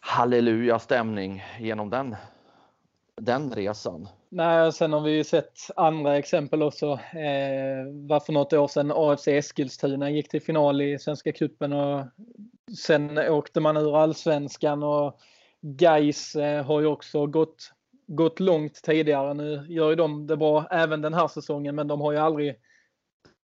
halleluja-stämning 0.00 1.44
genom 1.58 1.90
den, 1.90 2.16
den 3.16 3.50
resan. 3.50 4.08
Nej, 4.34 4.72
sen 4.72 4.92
har 4.92 5.00
vi 5.00 5.10
ju 5.10 5.24
sett 5.24 5.58
andra 5.76 6.16
exempel 6.18 6.62
också. 6.62 6.86
Eh, 6.92 8.08
var 8.08 8.20
för 8.20 8.32
något 8.32 8.52
år 8.52 8.68
sedan 8.68 8.92
AFC 8.94 9.28
Eskilstuna 9.28 10.10
gick 10.10 10.28
till 10.28 10.42
final 10.42 10.82
i 10.82 10.98
Svenska 10.98 11.32
cupen 11.32 11.72
och 11.72 12.04
sen 12.78 13.18
åkte 13.18 13.60
man 13.60 13.76
ur 13.76 13.96
allsvenskan 13.96 14.82
och 14.82 15.20
Gais 15.60 16.36
eh, 16.36 16.64
har 16.64 16.80
ju 16.80 16.86
också 16.86 17.26
gått, 17.26 17.72
gått 18.06 18.40
långt 18.40 18.74
tidigare. 18.74 19.34
Nu 19.34 19.66
gör 19.68 19.90
ju 19.90 19.96
de 19.96 20.26
det 20.26 20.36
bra 20.36 20.66
även 20.70 21.02
den 21.02 21.14
här 21.14 21.28
säsongen 21.28 21.74
men 21.74 21.88
de 21.88 22.00
har 22.00 22.12
ju 22.12 22.18
aldrig 22.18 22.54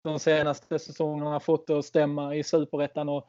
de 0.05 0.19
senaste 0.19 0.79
säsongerna 0.79 1.41
fått 1.41 1.67
det 1.67 1.79
att 1.79 1.85
stämma 1.85 2.35
i 2.35 2.43
superettan 2.43 3.09
och 3.09 3.29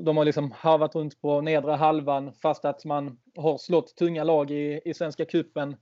de 0.00 0.16
har 0.16 0.24
liksom 0.24 0.52
harvat 0.52 0.94
runt 0.94 1.20
på 1.20 1.40
nedre 1.40 1.72
halvan 1.72 2.32
fast 2.32 2.64
att 2.64 2.84
man 2.84 3.18
har 3.36 3.58
slått 3.58 3.96
tunga 3.96 4.24
lag 4.24 4.50
i, 4.50 4.80
i 4.84 4.94
Svenska 4.94 5.24
cupen 5.24 5.76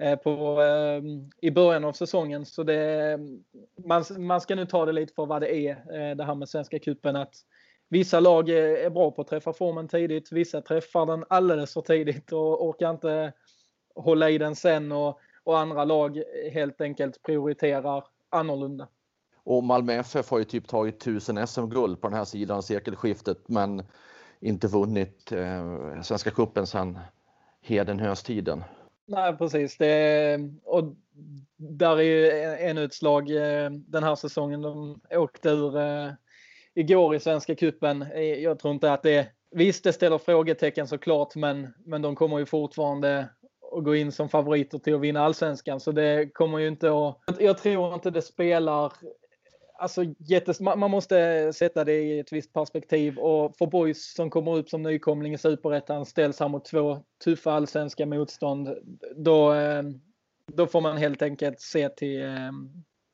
Eh, 0.00 0.16
på, 0.16 0.60
ehm, 0.60 1.30
i 1.40 1.50
början 1.50 1.84
av 1.84 1.92
säsongen. 1.92 2.46
Så 2.46 2.62
det, 2.62 3.18
man, 3.86 4.04
man 4.18 4.40
ska 4.40 4.54
nu 4.54 4.66
ta 4.66 4.86
det 4.86 4.92
lite 4.92 5.14
för 5.14 5.26
vad 5.26 5.42
det 5.42 5.54
är, 5.56 5.70
eh, 5.70 6.16
det 6.16 6.24
här 6.24 6.34
med 6.34 6.48
Svenska 6.48 6.78
cupen. 6.78 7.16
Att 7.16 7.34
vissa 7.88 8.20
lag 8.20 8.48
är, 8.48 8.90
bra 8.90 9.10
på 9.10 9.22
att 9.22 9.28
träffa 9.28 9.52
formen 9.52 9.88
tidigt, 9.88 10.32
vissa 10.32 10.60
träffar 10.60 11.06
den 11.06 11.24
alldeles 11.28 11.72
för 11.72 11.80
tidigt 11.80 12.32
och 12.32 12.66
orkar 12.66 12.90
inte 12.90 13.32
hålla 13.94 14.30
i 14.30 14.38
den 14.38 14.56
sen 14.56 14.92
och, 14.92 15.18
och 15.44 15.58
andra 15.58 15.84
lag 15.84 16.22
helt 16.52 16.80
enkelt 16.80 17.22
prioriterar 17.22 18.04
annorlunda. 18.30 18.88
Och 19.44 19.64
Malmö 19.64 19.92
FF 19.92 20.30
har 20.30 20.38
ju 20.38 20.44
typ 20.44 20.68
tagit 20.68 21.00
tusen 21.00 21.46
SM-guld 21.46 22.00
på 22.00 22.08
den 22.08 22.18
här 22.18 22.24
sidan 22.24 22.62
sekelskiftet 22.62 23.48
men 23.48 23.82
inte 24.40 24.68
vunnit 24.68 25.32
eh, 25.32 26.02
Svenska 26.02 26.30
cupen 26.30 26.66
sedan 26.66 26.98
Hedenhöstiden. 27.60 28.64
Nej 29.10 29.36
precis. 29.36 29.76
Det, 29.76 30.38
och 30.64 30.84
där 31.56 31.96
är 31.96 32.02
ju 32.02 32.30
en 32.68 32.78
utslag 32.78 33.30
eh, 33.30 33.70
den 33.70 34.02
här 34.02 34.14
säsongen. 34.14 34.62
De 34.62 35.00
åkte 35.10 35.48
ur 35.48 35.78
eh, 35.78 36.10
igår 36.74 37.14
i 37.14 37.20
Svenska 37.20 37.54
cupen. 37.54 38.02
Eh, 38.02 38.22
jag 38.22 38.58
tror 38.58 38.74
inte 38.74 38.92
att 38.92 39.02
det 39.02 39.28
Visst, 39.52 39.84
det 39.84 39.92
ställer 39.92 40.18
frågetecken 40.18 40.86
såklart, 40.86 41.36
men, 41.36 41.68
men 41.84 42.02
de 42.02 42.16
kommer 42.16 42.38
ju 42.38 42.46
fortfarande 42.46 43.28
att 43.76 43.84
gå 43.84 43.94
in 43.94 44.12
som 44.12 44.28
favoriter 44.28 44.78
till 44.78 44.94
att 44.94 45.00
vinna 45.00 45.20
allsvenskan. 45.20 45.80
Så 45.80 45.92
det 45.92 46.34
kommer 46.34 46.58
ju 46.58 46.68
inte 46.68 46.90
att... 46.92 47.16
Jag 47.38 47.58
tror 47.58 47.94
inte 47.94 48.10
det 48.10 48.22
spelar 48.22 48.92
alltså, 49.80 50.04
jättes, 50.18 50.60
man 50.60 50.90
måste 50.90 51.52
sätta 51.52 51.84
det 51.84 51.92
i 51.92 52.18
ett 52.18 52.32
visst 52.32 52.52
perspektiv 52.52 53.18
och 53.18 53.56
för 53.56 53.66
boys 53.66 54.14
som 54.14 54.30
kommer 54.30 54.56
upp 54.56 54.68
som 54.68 54.82
nykomling 54.82 55.34
i 55.34 55.38
superettan 55.38 56.06
ställs 56.06 56.40
här 56.40 56.48
mot 56.48 56.64
två 56.64 56.98
tuffa 57.24 57.52
allsvenska 57.52 58.06
motstånd. 58.06 58.76
Då, 59.16 59.54
eh, 59.54 59.82
då 60.46 60.66
får 60.66 60.80
man 60.80 60.96
helt 60.96 61.22
enkelt 61.22 61.60
se 61.60 61.88
till, 61.88 62.22
eh, 62.22 62.52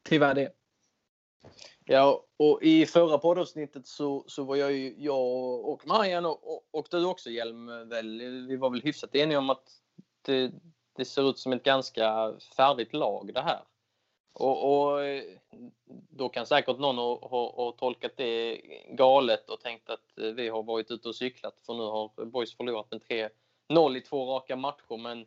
till 0.08 0.20
vad 0.20 0.37
det 0.37 0.42
är. 0.42 0.52
Ja, 1.85 2.25
och 2.37 2.62
i 2.62 2.87
förra 2.87 3.18
poddavsnittet 3.18 3.87
så, 3.87 4.25
så 4.26 4.44
var 4.44 4.56
jag 4.56 4.73
ju, 4.73 4.94
jag 4.99 5.25
och 5.64 5.87
Marian 5.87 6.26
och, 6.26 6.54
och, 6.54 6.62
och 6.70 6.87
du 6.90 7.04
också 7.04 7.30
Hjelm, 7.30 7.88
väl, 7.88 8.18
vi 8.49 8.56
var 8.56 8.70
väl 8.70 8.82
hyfsat 8.82 9.14
eniga 9.14 9.38
om 9.38 9.50
att 9.50 9.64
det, 10.23 10.52
det 10.96 11.04
ser 11.04 11.30
ut 11.30 11.38
som 11.38 11.52
ett 11.52 11.62
ganska 11.62 12.35
färdigt 12.56 12.92
lag 12.92 13.30
det 13.35 13.40
här. 13.40 13.61
Och, 14.38 14.92
och 14.92 15.00
då 16.10 16.28
kan 16.28 16.46
säkert 16.46 16.78
någon 16.78 16.98
ha, 16.98 17.28
ha, 17.28 17.52
ha, 17.56 17.72
tolkat 17.72 18.12
det 18.16 18.60
galet 18.88 19.50
och 19.50 19.60
tänkt 19.60 19.90
att 19.90 20.18
eh, 20.18 20.26
vi 20.26 20.48
har 20.48 20.62
varit 20.62 20.90
ute 20.90 21.08
och 21.08 21.14
cyklat 21.14 21.54
för 21.66 21.74
nu 21.74 21.82
har 21.82 22.24
Boys 22.24 22.56
förlorat 22.56 22.90
med 22.90 23.30
3-0 23.68 23.96
i 23.96 24.00
två 24.00 24.34
raka 24.34 24.56
matcher. 24.56 24.96
Men 24.96 25.26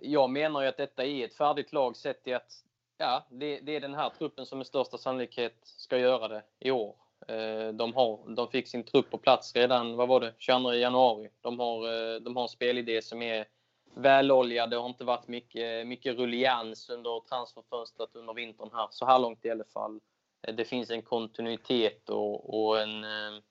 jag 0.00 0.30
menar 0.30 0.62
ju 0.62 0.68
att 0.68 0.76
detta 0.76 1.04
är 1.04 1.24
ett 1.24 1.34
färdigt 1.34 1.72
lag 1.72 1.96
sett 1.96 2.26
i 2.26 2.32
att 2.32 2.52
ja, 2.98 3.26
det, 3.30 3.60
det 3.60 3.76
är 3.76 3.80
den 3.80 3.94
här 3.94 4.10
truppen 4.10 4.46
som 4.46 4.58
med 4.58 4.66
största 4.66 4.98
sannolikhet 4.98 5.56
ska 5.62 5.98
göra 5.98 6.28
det 6.28 6.42
i 6.58 6.70
år. 6.70 6.94
Eh, 7.28 7.68
de, 7.68 7.94
har, 7.94 8.34
de 8.34 8.48
fick 8.48 8.68
sin 8.68 8.84
trupp 8.84 9.10
på 9.10 9.18
plats 9.18 9.56
redan, 9.56 9.96
vad 9.96 10.08
var 10.08 10.20
det, 10.20 10.34
22 10.38 10.74
januari. 10.74 11.28
De 11.40 11.58
har, 11.58 11.86
eh, 11.86 12.20
de 12.20 12.36
har 12.36 12.42
en 12.42 12.48
spelidé 12.48 13.02
som 13.02 13.22
är 13.22 13.46
väloljade. 13.94 14.76
Det 14.76 14.80
har 14.80 14.88
inte 14.88 15.04
varit 15.04 15.28
mycket, 15.28 15.86
mycket 15.86 16.16
rullians 16.16 16.90
under 16.90 17.20
transferfönstret 17.28 18.16
under 18.16 18.34
vintern 18.34 18.70
här, 18.72 18.88
så 18.90 19.06
här 19.06 19.18
långt 19.18 19.44
i 19.44 19.50
alla 19.50 19.64
fall. 19.64 20.00
Eh, 20.42 20.54
det 20.54 20.64
finns 20.64 20.90
en 20.90 21.02
kontinuitet 21.02 22.10
och, 22.10 22.54
och 22.54 22.80
en, 22.80 23.04
eh, 23.04 23.42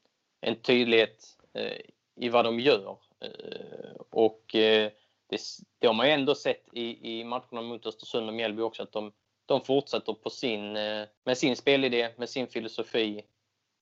en 0.41 0.55
tydlighet 0.55 1.23
eh, 1.53 1.79
i 2.15 2.29
vad 2.29 2.45
de 2.45 2.59
gör. 2.59 2.97
Och 4.09 4.43
det, 4.51 5.39
det 5.79 5.87
har 5.87 5.93
man 5.93 6.07
ju 6.07 6.13
ändå 6.13 6.35
sett 6.35 6.65
i, 6.73 7.19
i 7.19 7.23
matcherna 7.23 7.61
mot 7.61 7.85
Östersund 7.85 8.27
och 8.27 8.33
Mjällby 8.33 8.61
också, 8.61 8.83
att 8.83 8.91
de, 8.91 9.11
de 9.45 9.61
fortsätter 9.61 10.13
på 10.13 10.29
sin, 10.29 10.73
med 11.23 11.37
sin 11.37 11.55
spelidé, 11.55 12.09
med 12.17 12.29
sin 12.29 12.47
filosofi. 12.47 13.23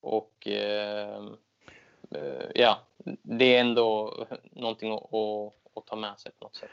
Och 0.00 0.48
ja, 2.54 2.78
det 3.22 3.56
är 3.56 3.60
ändå 3.60 4.14
någonting 4.52 4.92
att, 4.92 5.54
att, 5.78 5.86
ta 5.86 5.96
med 5.96 6.18
sig 6.18 6.32
på 6.38 6.44
något 6.44 6.56
sätt. 6.56 6.70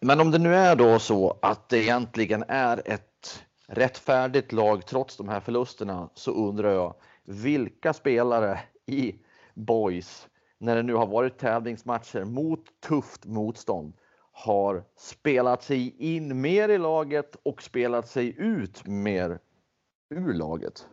Men 0.00 0.20
om 0.20 0.30
det 0.30 0.38
nu 0.38 0.54
är 0.54 0.76
då 0.76 0.98
så 0.98 1.38
att 1.42 1.68
det 1.68 1.78
egentligen 1.78 2.44
är 2.48 2.82
ett 2.84 3.44
rättfärdigt 3.66 4.52
lag 4.52 4.86
trots 4.86 5.16
de 5.16 5.28
här 5.28 5.40
förlusterna 5.40 6.08
så 6.14 6.30
undrar 6.30 6.70
jag 6.70 6.94
vilka 7.24 7.92
spelare 7.92 8.60
i 8.86 9.14
Boys 9.54 10.28
när 10.58 10.76
det 10.76 10.82
nu 10.82 10.94
har 10.94 11.06
varit 11.06 11.38
tävlingsmatcher 11.38 12.24
mot 12.24 12.80
tufft 12.80 13.24
motstånd 13.24 13.92
har 14.32 14.84
spelat 14.96 15.62
sig 15.62 15.96
in 15.98 16.40
mer 16.40 16.68
i 16.68 16.78
laget 16.78 17.36
och 17.42 17.62
spelat 17.62 18.08
sig 18.08 18.34
ut 18.38 18.86
mer 18.86 19.38
ur 20.10 20.34
laget. 20.34 20.86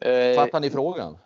Eh, 0.00 0.36
Fattar 0.36 0.60
ni 0.60 0.70
frågan? 0.70 1.18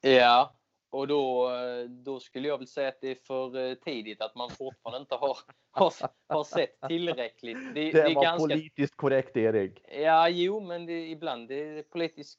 Ja, 0.00 0.52
och 0.92 1.08
då, 1.08 1.50
då 1.88 2.20
skulle 2.20 2.48
jag 2.48 2.58
väl 2.58 2.66
säga 2.66 2.88
att 2.88 3.00
det 3.00 3.10
är 3.10 3.14
för 3.14 3.56
eh, 3.56 3.74
tidigt 3.74 4.20
att 4.20 4.34
man 4.34 4.50
fortfarande 4.50 5.00
inte 5.00 5.14
har, 5.14 5.38
har, 5.70 5.92
har 6.28 6.44
sett 6.44 6.80
tillräckligt. 6.88 7.74
Det, 7.74 7.92
det, 7.92 8.02
det 8.08 8.14
var 8.14 8.22
ganska... 8.22 8.48
politiskt 8.48 8.96
korrekt 8.96 9.36
Erik. 9.36 9.84
Ja, 9.88 10.28
jo, 10.28 10.60
men 10.60 10.86
det, 10.86 11.08
ibland 11.08 11.50
är 11.50 11.74
det 11.74 11.82
politiskt 11.82 12.38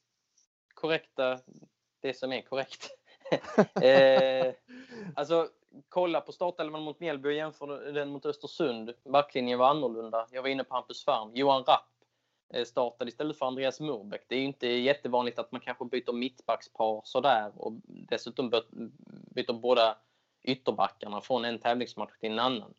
korrekta 0.74 1.38
det 2.02 2.14
som 2.14 2.32
är 2.32 2.40
korrekt. 2.42 2.90
eh, 3.82 4.54
alltså, 5.14 5.48
kolla 5.88 6.20
på 6.20 6.32
startelvan 6.32 6.82
mot 6.82 7.00
Mjällby 7.00 7.28
och 7.28 7.32
jämför 7.32 7.92
den 7.92 8.08
mot 8.08 8.26
Östersund. 8.26 8.92
Backlinjen 9.04 9.58
var 9.58 9.68
annorlunda. 9.68 10.26
Jag 10.30 10.42
var 10.42 10.48
inne 10.48 10.64
på 10.64 10.74
Hampus 10.74 11.04
Färm. 11.04 11.30
Johan 11.34 11.64
Rapp 11.64 11.93
Eh, 12.54 12.64
startade 12.64 13.08
istället 13.08 13.38
för 13.38 13.46
Andreas 13.46 13.80
Murbeck. 13.80 14.24
Det 14.28 14.36
är 14.36 14.42
inte 14.42 14.68
jättevanligt 14.68 15.38
att 15.38 15.52
man 15.52 15.60
kanske 15.60 15.84
byter 15.84 16.12
mittbackspar 16.12 17.00
sådär 17.04 17.52
och 17.56 17.72
dessutom 17.84 18.50
byter 19.34 19.52
båda 19.52 19.98
ytterbackarna 20.42 21.20
från 21.20 21.44
en 21.44 21.58
tävlingsmatch 21.58 22.18
till 22.20 22.32
en 22.32 22.38
annan. 22.38 22.74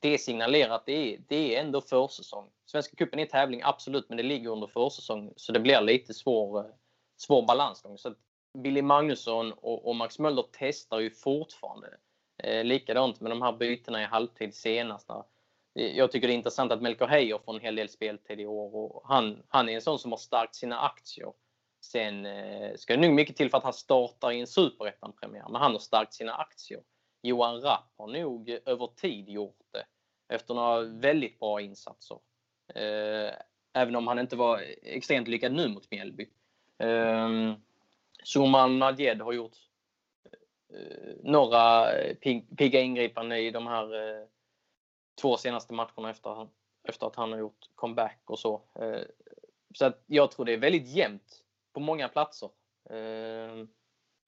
Det 0.00 0.18
signalerar 0.18 0.74
att 0.74 0.86
det 0.86 1.14
är, 1.14 1.20
det 1.28 1.56
är 1.56 1.60
ändå 1.60 1.80
försäsong. 1.80 2.50
Svenska 2.64 2.96
cupen 2.96 3.18
är 3.18 3.26
tävling, 3.26 3.60
absolut, 3.64 4.08
men 4.08 4.16
det 4.16 4.22
ligger 4.22 4.50
under 4.50 4.66
försäsong 4.66 5.32
så 5.36 5.52
det 5.52 5.60
blir 5.60 5.80
lite 5.80 6.14
svår, 6.14 6.58
eh, 6.58 6.72
svår 7.16 7.46
balansgång. 7.46 7.98
Så 7.98 8.14
Billy 8.58 8.82
Magnusson 8.82 9.52
och, 9.52 9.88
och 9.88 9.96
Max 9.96 10.18
Möller 10.18 10.44
testar 10.52 11.00
ju 11.00 11.10
fortfarande. 11.10 11.88
Eh, 12.42 12.64
likadant 12.64 13.20
med 13.20 13.30
de 13.32 13.42
här 13.42 13.52
bytena 13.52 14.02
i 14.02 14.04
halvtid 14.04 14.54
senast. 14.54 15.10
Jag 15.78 16.12
tycker 16.12 16.26
det 16.26 16.32
är 16.32 16.36
intressant 16.36 16.72
att 16.72 16.82
Melker 16.82 17.06
Heier 17.06 17.38
får 17.38 17.54
en 17.54 17.60
hel 17.60 17.76
del 17.76 17.88
speltid 17.88 18.40
i 18.40 18.46
år. 18.46 18.74
Och 18.74 19.02
han, 19.04 19.42
han 19.48 19.68
är 19.68 19.74
en 19.74 19.80
sån 19.80 19.98
som 19.98 20.12
har 20.12 20.18
stärkt 20.18 20.54
sina 20.54 20.80
aktier. 20.80 21.32
Sen 21.80 22.26
eh, 22.26 22.74
ska 22.76 22.96
det 22.96 23.00
nog 23.00 23.14
mycket 23.14 23.36
till 23.36 23.50
för 23.50 23.58
att 23.58 23.64
han 23.64 23.72
startar 23.72 24.32
i 24.32 24.40
en 24.40 24.46
superettan-premiär, 24.46 25.48
men 25.48 25.60
han 25.60 25.72
har 25.72 25.78
stärkt 25.78 26.14
sina 26.14 26.34
aktier. 26.34 26.80
Johan 27.22 27.60
Rapp 27.60 27.94
har 27.96 28.06
nog 28.06 28.50
över 28.50 28.86
tid 28.86 29.28
gjort 29.28 29.58
det 29.72 29.86
efter 30.34 30.54
några 30.54 30.80
väldigt 30.80 31.38
bra 31.38 31.60
insatser. 31.60 32.18
Eh, 32.74 33.34
även 33.72 33.96
om 33.96 34.06
han 34.06 34.18
inte 34.18 34.36
var 34.36 34.64
extremt 34.82 35.28
lyckad 35.28 35.52
nu 35.52 35.68
mot 35.68 35.90
Mjällby. 35.90 36.28
Eh, 36.78 37.54
Suman 38.24 38.78
Nadjed 38.78 39.20
har 39.20 39.32
gjort 39.32 39.56
Eh, 40.74 41.14
några 41.22 41.86
pigga 42.56 42.80
ingripanden 42.80 43.38
i 43.38 43.50
de 43.50 43.66
här 43.66 43.94
eh, 43.94 44.24
två 45.20 45.36
senaste 45.36 45.74
matcherna 45.74 46.10
efter, 46.10 46.48
efter 46.88 47.06
att 47.06 47.16
han 47.16 47.32
har 47.32 47.38
gjort 47.38 47.70
comeback 47.74 48.20
och 48.24 48.38
så. 48.38 48.62
Eh, 48.74 49.00
så 49.74 49.84
att 49.84 50.02
jag 50.06 50.30
tror 50.30 50.46
det 50.46 50.52
är 50.52 50.58
väldigt 50.58 50.88
jämnt 50.88 51.42
på 51.72 51.80
många 51.80 52.08
platser. 52.08 52.50
Eh, 52.90 53.66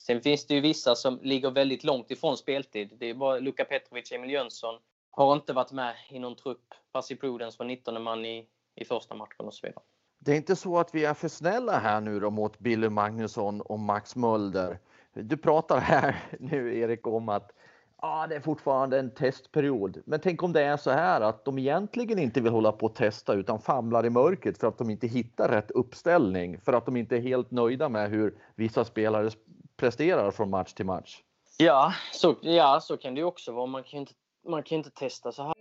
sen 0.03 0.21
finns 0.21 0.47
det 0.47 0.55
ju 0.55 0.61
vissa 0.61 0.95
som 0.95 1.21
ligger 1.23 1.51
väldigt 1.51 1.85
långt 1.85 2.11
ifrån 2.11 2.37
speltid. 2.37 2.97
Det 2.99 3.07
är 3.07 3.15
bara 3.15 3.39
Luka 3.39 3.65
Petrovic, 3.65 4.13
Emil 4.13 4.31
Jönsson 4.31 4.81
har 5.11 5.33
inte 5.33 5.53
varit 5.53 5.73
med 5.73 5.95
i 6.09 6.19
någon 6.19 6.37
trupp. 6.37 6.75
Pasi 6.93 7.17
Prodens 7.17 7.59
var 7.59 7.67
19 7.67 8.03
man 8.03 8.25
i, 8.25 8.49
i 8.75 8.85
första 8.85 9.15
matchen 9.15 9.47
och 9.47 9.55
så 9.55 9.67
vidare. 9.67 9.83
Det 10.19 10.33
är 10.33 10.37
inte 10.37 10.57
så 10.57 10.79
att 10.79 10.95
vi 10.95 11.05
är 11.05 11.15
för 11.15 11.29
snälla 11.29 11.79
här 11.79 12.01
nu 12.01 12.21
då 12.21 12.31
mot 12.31 12.59
Billy 12.59 12.89
Magnusson 12.89 13.61
och 13.61 13.79
Max 13.79 14.17
Mölder. 14.17 14.79
Du 15.13 15.37
pratar 15.37 15.81
här 15.81 16.17
nu 16.41 16.79
Erik 16.79 17.07
om 17.07 17.29
att 17.29 17.53
ja, 18.03 18.27
det 18.29 18.37
är 18.37 18.41
fortfarande 18.41 18.99
en 18.99 19.11
testperiod. 19.11 20.03
Men 20.07 20.21
tänk 20.21 20.43
om 20.43 20.53
det 20.53 20.63
är 20.63 20.77
så 20.77 20.91
här 20.91 21.21
att 21.21 21.45
de 21.45 21.59
egentligen 21.59 22.19
inte 22.19 22.41
vill 22.41 22.53
hålla 22.53 22.73
på 22.73 22.87
och 22.87 22.95
testa 22.95 23.35
utan 23.35 23.61
famlar 23.61 24.07
i 24.07 24.11
mörkret 24.11 24.59
för 24.59 24.67
att 24.67 24.79
de 24.79 24.91
inte 24.91 25.07
hittar 25.07 25.49
rätt 25.49 25.71
uppställning, 25.71 26.61
för 26.61 26.73
att 26.73 26.87
de 26.87 26.97
inte 26.97 27.17
är 27.17 27.21
helt 27.21 27.51
nöjda 27.51 27.89
med 27.89 28.11
hur 28.11 28.35
vissa 28.55 28.85
spelare 28.85 29.31
presterar 29.77 30.31
från 30.31 30.51
match 30.51 30.73
till 30.73 30.87
match. 30.87 31.17
Ja, 31.59 31.93
så, 32.13 32.37
ja, 32.41 32.81
så 32.83 32.97
kan 32.97 33.15
det 33.15 33.19
ju 33.19 33.25
också 33.25 33.53
vara. 33.53 33.67
Man 33.67 33.83
kan 33.83 34.01
inte, 34.01 34.13
man 34.49 34.63
kan 34.63 34.79
inte 34.79 34.91
testa 34.91 35.33
så 35.33 35.43
här. 35.43 35.55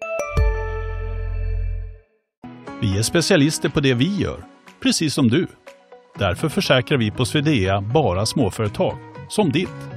Vi 2.82 2.97
är 2.97 3.02
specialister 3.02 3.69
på 3.69 3.80
det 3.80 3.93
vi 3.93 4.17
gör, 4.17 4.43
precis 4.80 5.13
som 5.13 5.28
du. 5.28 5.47
Därför 6.15 6.50
försäkrar 6.50 6.97
vi 6.97 7.12
på 7.12 7.26
Swedea 7.26 7.82
bara 7.82 8.26
småföretag 8.26 8.97
som 9.30 9.52
ditt. 9.52 9.96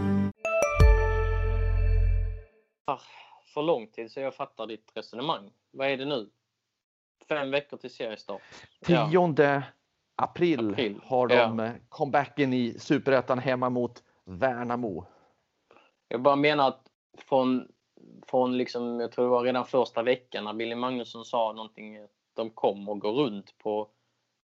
för 3.53 3.61
lång 3.61 3.87
tid 3.87 4.11
så 4.11 4.19
jag 4.19 4.35
fattar 4.35 4.67
ditt 4.67 4.91
resonemang. 4.93 5.51
Vad 5.71 5.87
är 5.87 5.97
det 5.97 6.05
nu? 6.05 6.29
Fem 7.29 7.51
veckor 7.51 7.77
till 7.77 7.89
seriestart. 7.89 8.41
10 8.85 8.95
ja. 8.95 9.61
april, 10.15 10.69
april, 10.69 10.99
har 11.03 11.27
de 11.27 11.59
ja. 11.59 11.71
comebacken 11.89 12.53
i 12.53 12.79
Superettan 12.79 13.39
hemma 13.39 13.69
mot 13.69 14.03
Värnamo. 14.25 15.05
Jag 16.07 16.21
bara 16.21 16.35
menar 16.35 16.67
att 16.67 16.87
från, 17.17 17.67
från 18.27 18.57
liksom, 18.57 18.99
jag 18.99 19.11
tror 19.11 19.25
det 19.25 19.31
var 19.31 19.43
redan 19.43 19.65
första 19.65 20.03
veckan 20.03 20.43
när 20.43 20.53
Billy 20.53 20.75
Magnusson 20.75 21.25
sa 21.25 21.53
någonting 21.53 21.97
att 21.97 22.11
de 22.33 22.49
kommer 22.49 22.95
gå 22.95 23.11
runt 23.11 23.57
på, 23.57 23.87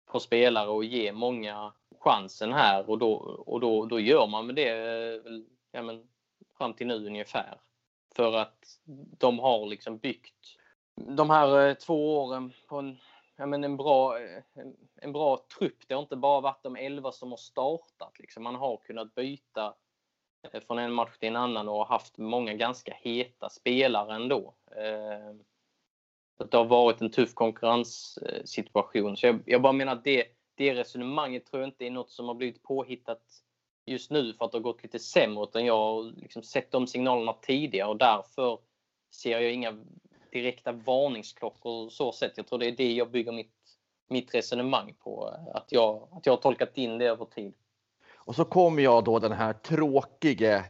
på 0.07 0.21
spelare 0.21 0.69
och 0.69 0.85
ge 0.85 1.13
många 1.13 1.73
chansen 2.01 2.53
här 2.53 2.91
och 2.91 2.99
då, 2.99 3.13
och 3.47 3.61
då, 3.61 3.87
då 3.87 4.01
gör 4.01 4.27
man 4.27 4.55
det 4.55 4.69
ja, 5.73 5.83
men, 5.83 6.09
fram 6.59 6.75
till 6.75 6.87
nu 6.87 7.07
ungefär. 7.07 7.61
För 8.17 8.37
att 8.37 8.81
de 9.19 9.39
har 9.39 9.67
liksom 9.67 9.99
byggt 9.99 10.59
de 10.97 11.31
här 11.31 11.69
eh, 11.69 11.75
två 11.75 12.19
åren 12.23 12.53
på 12.69 12.77
en, 12.79 12.99
ja, 13.37 13.47
men 13.47 13.65
en, 13.65 13.77
bra, 13.77 14.19
eh, 14.19 14.43
en, 14.55 14.77
en 14.97 15.13
bra 15.13 15.45
trupp. 15.59 15.79
Det 15.87 15.95
har 15.95 16.03
inte 16.03 16.17
bara 16.17 16.41
varit 16.41 16.63
de 16.63 16.77
elva 16.77 17.13
som 17.13 17.31
har 17.31 17.37
startat. 17.37 18.19
Liksom. 18.19 18.43
Man 18.43 18.55
har 18.55 18.77
kunnat 18.77 19.15
byta 19.15 19.75
eh, 20.53 20.61
från 20.61 20.79
en 20.79 20.93
match 20.93 21.19
till 21.19 21.29
en 21.29 21.37
annan 21.37 21.69
och 21.69 21.87
haft 21.87 22.19
många 22.19 22.55
ganska 22.55 22.95
heta 22.95 23.51
spelare 23.51 24.15
ändå. 24.15 24.55
Ehm, 24.77 25.45
så 26.39 26.45
det 26.45 26.57
har 26.57 26.65
varit 26.65 27.01
en 27.01 27.11
tuff 27.11 27.35
konkurrenssituation. 27.35 29.17
Så 29.17 29.27
jag, 29.27 29.43
jag 29.47 29.63
bara 29.63 29.73
menar 29.73 29.93
att 29.93 30.05
det, 30.05 30.27
det 30.55 30.75
resonemanget 30.75 31.47
tror 31.47 31.63
jag 31.63 31.69
inte 31.69 31.87
är 31.87 31.91
något 31.91 32.11
som 32.11 32.29
har 32.29 32.35
blivit 32.35 32.63
påhittat 32.63 33.23
just 33.87 34.11
nu 34.11 34.35
för 34.35 34.45
att 34.45 34.53
det 34.53 34.59
har 34.59 34.63
gått 34.63 34.83
lite 34.83 34.99
sämre 34.99 35.45
utan 35.45 35.67
jag 35.67 35.77
har 35.77 36.03
liksom 36.03 36.43
sett 36.43 36.71
de 36.71 36.87
signalerna 36.87 37.33
tidigare 37.33 37.89
och 37.89 37.97
därför 37.97 38.59
ser 39.11 39.41
jag 39.41 39.53
inga 39.53 39.79
direkta 40.33 40.73
varningsklockor 40.73 41.89
så 41.89 42.13
sätt. 42.13 42.33
Jag 42.37 42.47
tror 42.47 42.59
det 42.59 42.67
är 42.67 42.77
det 42.77 42.93
jag 42.93 43.11
bygger 43.11 43.33
mitt, 43.33 43.55
mitt 44.09 44.35
resonemang 44.35 44.95
på. 44.99 45.35
Att 45.55 45.73
jag, 45.73 46.09
att 46.13 46.27
jag 46.27 46.33
har 46.33 46.41
tolkat 46.41 46.79
in 46.79 46.99
det 46.99 47.07
över 47.07 47.25
tid. 47.25 47.55
Och 48.15 48.35
så 48.35 48.45
kommer 48.45 48.83
jag 48.83 49.05
då 49.05 49.19
den 49.19 49.33
här 49.33 49.53
tråkige 49.53 50.65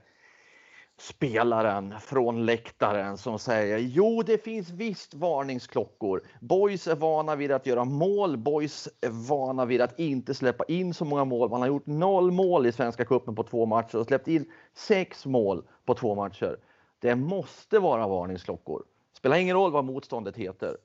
spelaren 1.02 1.94
från 2.00 2.46
läktaren 2.46 3.18
som 3.18 3.38
säger 3.38 3.78
jo, 3.78 4.22
det 4.22 4.44
finns 4.44 4.70
visst 4.70 5.14
varningsklockor. 5.14 6.22
Boys 6.40 6.86
är 6.86 6.94
vana 6.96 7.36
vid 7.36 7.52
att 7.52 7.66
göra 7.66 7.84
mål. 7.84 8.36
Boys 8.36 8.88
är 9.00 9.28
vana 9.28 9.64
vid 9.64 9.80
att 9.80 9.98
inte 9.98 10.34
släppa 10.34 10.64
in 10.64 10.94
så 10.94 11.04
många 11.04 11.24
mål. 11.24 11.50
Man 11.50 11.60
har 11.60 11.68
gjort 11.68 11.86
noll 11.86 12.30
mål 12.30 12.66
i 12.66 12.72
Svenska 12.72 13.04
cupen 13.04 13.34
på 13.34 13.42
två 13.42 13.66
matcher 13.66 13.96
och 13.98 14.06
släppt 14.06 14.28
in 14.28 14.52
sex 14.74 15.26
mål 15.26 15.64
på 15.84 15.94
två 15.94 16.14
matcher. 16.14 16.56
Det 16.98 17.14
måste 17.14 17.78
vara 17.78 18.08
varningsklockor. 18.08 18.84
Spelar 19.16 19.36
ingen 19.36 19.56
roll 19.56 19.72
vad 19.72 19.84
motståndet 19.84 20.36
heter. 20.36 20.76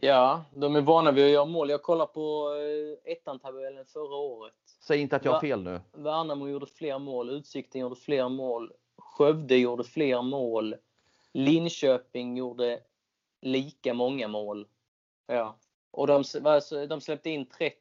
Ja, 0.00 0.44
de 0.54 0.76
är 0.76 0.80
vana 0.80 1.12
vid 1.12 1.24
att 1.24 1.30
göra 1.30 1.44
mål. 1.44 1.70
Jag 1.70 1.82
kollade 1.82 2.12
på 2.12 2.54
eh, 3.06 3.12
ettan-tabellen 3.12 3.84
förra 3.84 4.16
året. 4.16 4.54
Säg 4.80 5.00
inte 5.00 5.16
att 5.16 5.24
jag 5.24 5.32
har 5.32 5.40
fel 5.40 5.62
nu. 5.62 5.80
Värnamo 5.92 6.48
gjorde 6.48 6.66
fler 6.66 6.98
mål, 6.98 7.30
Utsikten 7.30 7.80
gjorde 7.80 7.96
fler 7.96 8.28
mål, 8.28 8.72
Skövde 9.20 9.56
gjorde 9.56 9.84
fler 9.84 10.22
mål. 10.22 10.76
Linköping 11.32 12.36
gjorde 12.36 12.80
lika 13.40 13.94
många 13.94 14.28
mål. 14.28 14.66
Ja. 15.26 15.56
Och 15.90 16.06
de, 16.06 16.24
de 16.88 17.00
släppte 17.00 17.30
in 17.30 17.46
30. 17.46 17.76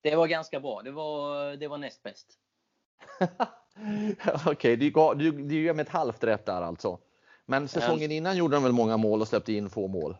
Det 0.00 0.16
var 0.16 0.26
ganska 0.26 0.60
bra. 0.60 0.82
Det 0.82 0.90
var, 0.90 1.56
det 1.56 1.68
var 1.68 1.78
näst 1.78 2.02
bäst. 2.02 2.38
Okej, 4.46 4.52
okay, 4.52 4.76
du, 4.76 4.90
du, 5.14 5.30
du 5.42 5.62
ger 5.62 5.74
mig 5.74 5.82
ett 5.82 5.88
halvt 5.88 6.24
rätt 6.24 6.46
där 6.46 6.62
alltså. 6.62 6.98
Men 7.46 7.68
säsongen 7.68 8.12
innan 8.12 8.36
gjorde 8.36 8.56
de 8.56 8.62
väl 8.62 8.72
många 8.72 8.96
mål 8.96 9.20
och 9.20 9.28
släppte 9.28 9.52
in 9.52 9.70
få 9.70 9.88
mål? 9.88 10.16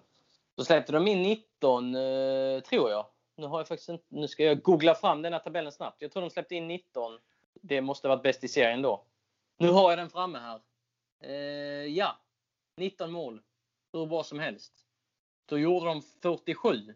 Då 0.56 0.64
släppte 0.64 0.92
de 0.92 1.06
in 1.06 1.22
19, 1.22 1.94
eh, 1.94 2.00
tror 2.60 2.90
jag. 2.90 3.06
Nu, 3.36 3.46
har 3.46 3.58
jag 3.58 3.68
faktiskt 3.68 3.88
inte, 3.88 4.04
nu 4.08 4.28
ska 4.28 4.44
jag 4.44 4.62
googla 4.62 4.94
fram 4.94 5.22
den 5.22 5.32
här 5.32 5.40
tabellen 5.40 5.72
snabbt. 5.72 6.02
Jag 6.02 6.12
tror 6.12 6.22
de 6.22 6.30
släppte 6.30 6.54
in 6.54 6.68
19. 6.68 7.18
Det 7.62 7.80
måste 7.80 8.08
varit 8.08 8.22
bäst 8.22 8.44
i 8.44 8.48
serien 8.48 8.82
då. 8.82 9.04
Nu 9.58 9.68
har 9.68 9.90
jag 9.90 9.98
den 9.98 10.10
framme 10.10 10.38
här. 10.38 10.60
Eh, 11.24 11.86
ja, 11.86 12.18
19 12.76 13.12
mål. 13.12 13.40
Hur 13.92 14.06
bra 14.06 14.22
som 14.22 14.38
helst. 14.38 14.72
Då 15.46 15.58
gjorde 15.58 15.86
de 15.86 16.02
47. 16.22 16.94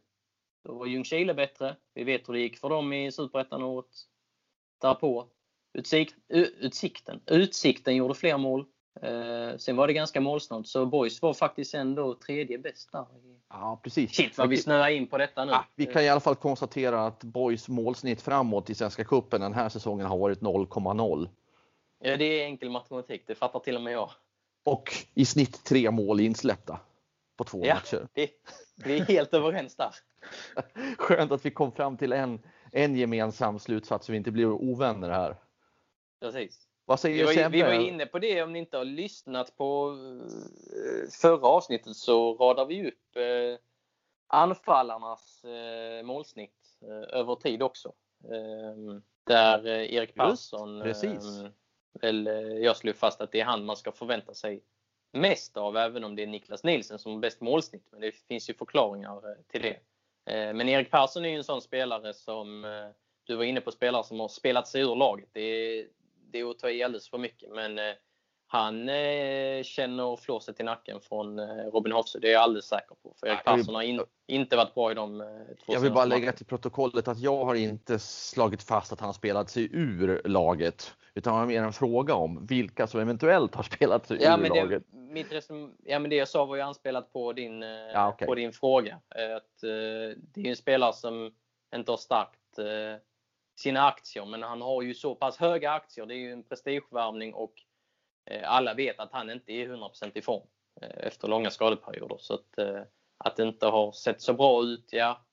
Då 0.64 0.75
var 0.75 0.87
Ljungskile 0.87 1.35
bättre. 1.35 1.77
Vi 1.94 2.05
vet 2.05 2.29
hur 2.29 2.33
det 2.33 2.40
gick 2.40 2.59
för 2.59 2.68
dem 2.68 2.92
i 2.92 3.12
Superettan 3.12 3.62
året 3.62 3.87
därpå. 4.81 5.29
Utsikt, 5.79 6.14
utsikten. 6.29 7.20
Utsikten 7.27 7.96
gjorde 7.96 8.14
fler 8.14 8.38
mål. 8.38 8.66
Eh, 9.01 9.57
sen 9.57 9.77
var 9.77 9.87
det 9.87 9.92
ganska 9.92 10.20
målsnålt, 10.20 10.68
så 10.68 10.87
Boys 10.87 11.22
var 11.22 11.35
faktiskt 11.35 11.75
ändå 11.75 12.14
tredje 12.14 12.59
bäst 12.59 12.92
där. 12.92 13.07
Ja, 13.48 13.81
precis. 13.85 14.16
Shit 14.16 14.38
vad 14.38 14.48
vi 14.48 14.57
snöar 14.57 14.88
in 14.88 15.07
på 15.07 15.18
detta 15.18 15.44
nu. 15.44 15.53
Ja, 15.53 15.64
vi 15.75 15.87
kan 15.87 16.03
i 16.03 16.09
alla 16.09 16.20
fall 16.20 16.37
konstatera 16.37 17.07
att 17.07 17.25
Boys 17.25 17.68
målsnitt 17.68 18.22
framåt 18.22 18.70
i 18.70 18.75
Svenska 18.75 19.05
cupen 19.05 19.40
den 19.40 19.53
här 19.53 19.68
säsongen 19.68 20.07
har 20.07 20.18
varit 20.18 20.40
0,0. 20.40 21.29
Ja, 22.05 22.17
det 22.17 22.25
är 22.25 22.45
enkel 22.45 22.71
matematik. 22.71 23.23
Det 23.27 23.35
fattar 23.35 23.61
till 23.61 23.77
och 23.77 23.83
med 23.83 23.93
jag. 23.93 24.11
Och 24.65 24.93
i 25.15 25.25
snitt 25.25 25.65
tre 25.65 25.91
mål 25.91 26.21
insläppta 26.21 26.81
på 27.37 27.45
två 27.45 27.67
ja, 27.67 27.75
matcher. 27.75 28.09
Det, 28.12 28.31
vi 28.85 28.99
är 28.99 29.05
helt 29.05 29.35
överens 29.35 29.77
där. 29.77 29.95
Skönt 30.99 31.33
att 31.33 31.47
vi 31.47 31.51
kom 31.51 31.73
fram 31.73 31.97
till 31.97 32.12
en, 32.12 32.41
en 32.73 32.97
gemensam 32.97 33.59
slutsats 33.59 34.07
så 34.07 34.12
vi 34.12 34.19
inte 34.19 34.31
blir 34.31 34.47
ovänner 34.47 35.11
här. 35.11 35.37
Precis. 36.21 36.69
Vad 36.85 37.01
säger 37.01 37.27
vi, 37.27 37.43
var, 37.43 37.51
vi 37.51 37.62
var 37.62 37.73
inne 37.73 38.07
på 38.07 38.19
det, 38.19 38.43
om 38.43 38.53
ni 38.53 38.59
inte 38.59 38.77
har 38.77 38.85
lyssnat 38.85 39.57
på 39.57 39.97
eh, 40.73 41.11
förra 41.11 41.47
avsnittet 41.47 41.97
så 41.97 42.35
radar 42.35 42.67
vi 42.67 42.88
upp 42.88 43.17
eh, 43.17 43.59
anfallarnas 44.27 45.45
eh, 45.45 46.05
målsnitt 46.05 46.79
över 47.09 47.35
tid 47.35 47.62
också. 47.62 47.93
Där 49.25 49.67
Erik 49.67 50.15
Persson, 50.15 50.83
Just, 50.87 51.05
väl, 51.92 52.26
jag 52.62 52.76
slog 52.76 52.96
fast 52.96 53.20
att 53.20 53.33
det 53.33 53.40
är 53.40 53.44
han 53.44 53.64
man 53.64 53.76
ska 53.76 53.92
förvänta 53.92 54.35
sig 54.35 54.62
mest 55.12 55.57
av, 55.57 55.76
även 55.76 56.05
om 56.05 56.16
det 56.16 56.22
är 56.22 56.26
Niklas 56.26 56.64
Nilsson 56.64 56.98
som 56.98 57.12
har 57.12 57.18
bäst 57.18 57.40
målsnitt. 57.40 57.88
Men 57.90 58.00
det 58.00 58.12
finns 58.12 58.50
ju 58.50 58.55
förklaringar 58.55 59.31
eh, 59.31 59.37
till 59.46 59.62
det. 59.62 59.78
Eh, 60.33 60.55
men 60.55 60.68
Erik 60.68 60.90
Persson 60.90 61.24
är 61.24 61.28
ju 61.28 61.37
en 61.37 61.44
sån 61.44 61.62
spelare 61.62 62.14
som, 62.14 62.64
eh, 62.64 62.88
du 63.24 63.37
var 63.37 63.44
inne 63.44 63.61
på 63.61 63.70
spelare 63.70 64.05
som 64.05 64.20
har 64.20 64.28
spelat 64.28 64.68
sig 64.68 64.83
ur 64.83 64.96
laget. 64.96 65.28
Det 65.33 65.40
är, 65.40 65.87
det 66.31 66.40
är 66.40 66.50
att 66.50 66.59
ta 66.59 66.70
i 66.70 66.83
alldeles 66.83 67.11
för 67.11 67.18
mycket. 67.18 67.50
Men 67.50 67.78
eh, 67.78 67.94
han 68.53 68.88
eh, 68.88 69.62
känner 69.62 70.17
flåset 70.17 70.61
i 70.61 70.62
nacken 70.62 71.01
från 71.01 71.38
eh, 71.38 71.45
Robin 71.47 71.93
Hoffsö. 71.93 72.19
Det 72.19 72.29
är 72.29 72.33
jag 72.33 72.43
alldeles 72.43 72.65
säker 72.65 72.97
på. 73.03 73.15
För 73.21 73.27
Erik 73.27 73.45
Persson 73.45 73.75
har 73.75 73.83
in, 73.83 74.01
inte 74.27 74.57
varit 74.57 74.75
bra 74.75 74.91
i 74.91 74.95
de 74.95 75.19
två 75.67 75.73
Jag 75.73 75.81
vill 75.81 75.93
bara 75.93 76.05
lägga 76.05 76.33
till 76.33 76.47
protokollet 76.47 77.09
att 77.09 77.19
jag 77.19 77.45
har 77.45 77.55
inte 77.55 77.99
slagit 77.99 78.62
fast 78.62 78.93
att 78.93 79.01
han 79.01 79.15
spelat 79.15 79.51
sig 79.51 79.69
ur 79.73 80.23
laget. 80.25 80.95
Utan 81.15 81.35
var 81.35 81.47
mer 81.47 81.62
en 81.62 81.73
fråga 81.73 82.15
om 82.15 82.47
vilka 82.47 82.87
som 82.87 83.01
eventuellt 83.01 83.55
har 83.55 83.62
spelat 83.62 84.07
sig 84.07 84.19
ja, 84.23 84.37
ur 84.37 84.43
men 84.43 84.53
det, 84.53 84.62
laget. 84.62 84.83
Mitt 84.93 85.33
ja, 85.85 85.99
men 85.99 86.11
det 86.11 86.17
jag 86.17 86.29
sa 86.29 86.45
var 86.45 86.57
ju 86.57 86.62
anspelat 86.62 87.12
på 87.12 87.33
din, 87.33 87.62
ja, 87.62 88.12
okay. 88.12 88.27
på 88.27 88.35
din 88.35 88.53
fråga. 88.53 89.01
Att, 89.37 89.61
det 90.35 90.41
är 90.41 90.47
en 90.47 90.57
spelare 90.57 90.93
som 90.93 91.35
inte 91.75 91.93
har 91.93 91.97
starkt 91.97 92.59
sina 93.57 93.87
aktier. 93.87 94.25
Men 94.25 94.43
han 94.43 94.62
har 94.62 94.83
ju 94.83 94.95
så 94.95 95.15
pass 95.15 95.37
höga 95.37 95.71
aktier. 95.71 96.07
Det 96.07 96.15
är 96.15 96.19
ju 96.19 96.33
en 96.33 96.43
prestigevärvning 96.43 97.35
och 97.35 97.53
eh, 97.53 97.72
alla 98.45 98.75
vet 98.75 99.01
att 99.01 99.13
han 99.13 99.31
inte 99.31 99.53
är 99.53 99.69
100% 99.69 100.11
i 100.15 100.23
form 100.23 100.47
eh, 100.83 101.07
efter 101.07 101.29
långa 101.29 101.51
skadeperioder. 101.51 102.17
Så 102.19 102.35
att, 102.35 102.59
eh, 102.59 102.83
att 103.19 103.37
det 103.37 103.43
inte 103.43 103.67
har 103.67 103.93
sett 103.93 104.23
så 104.23 104.33
bra 104.33 104.63
ut, 104.63 104.89
ja, 104.91 105.25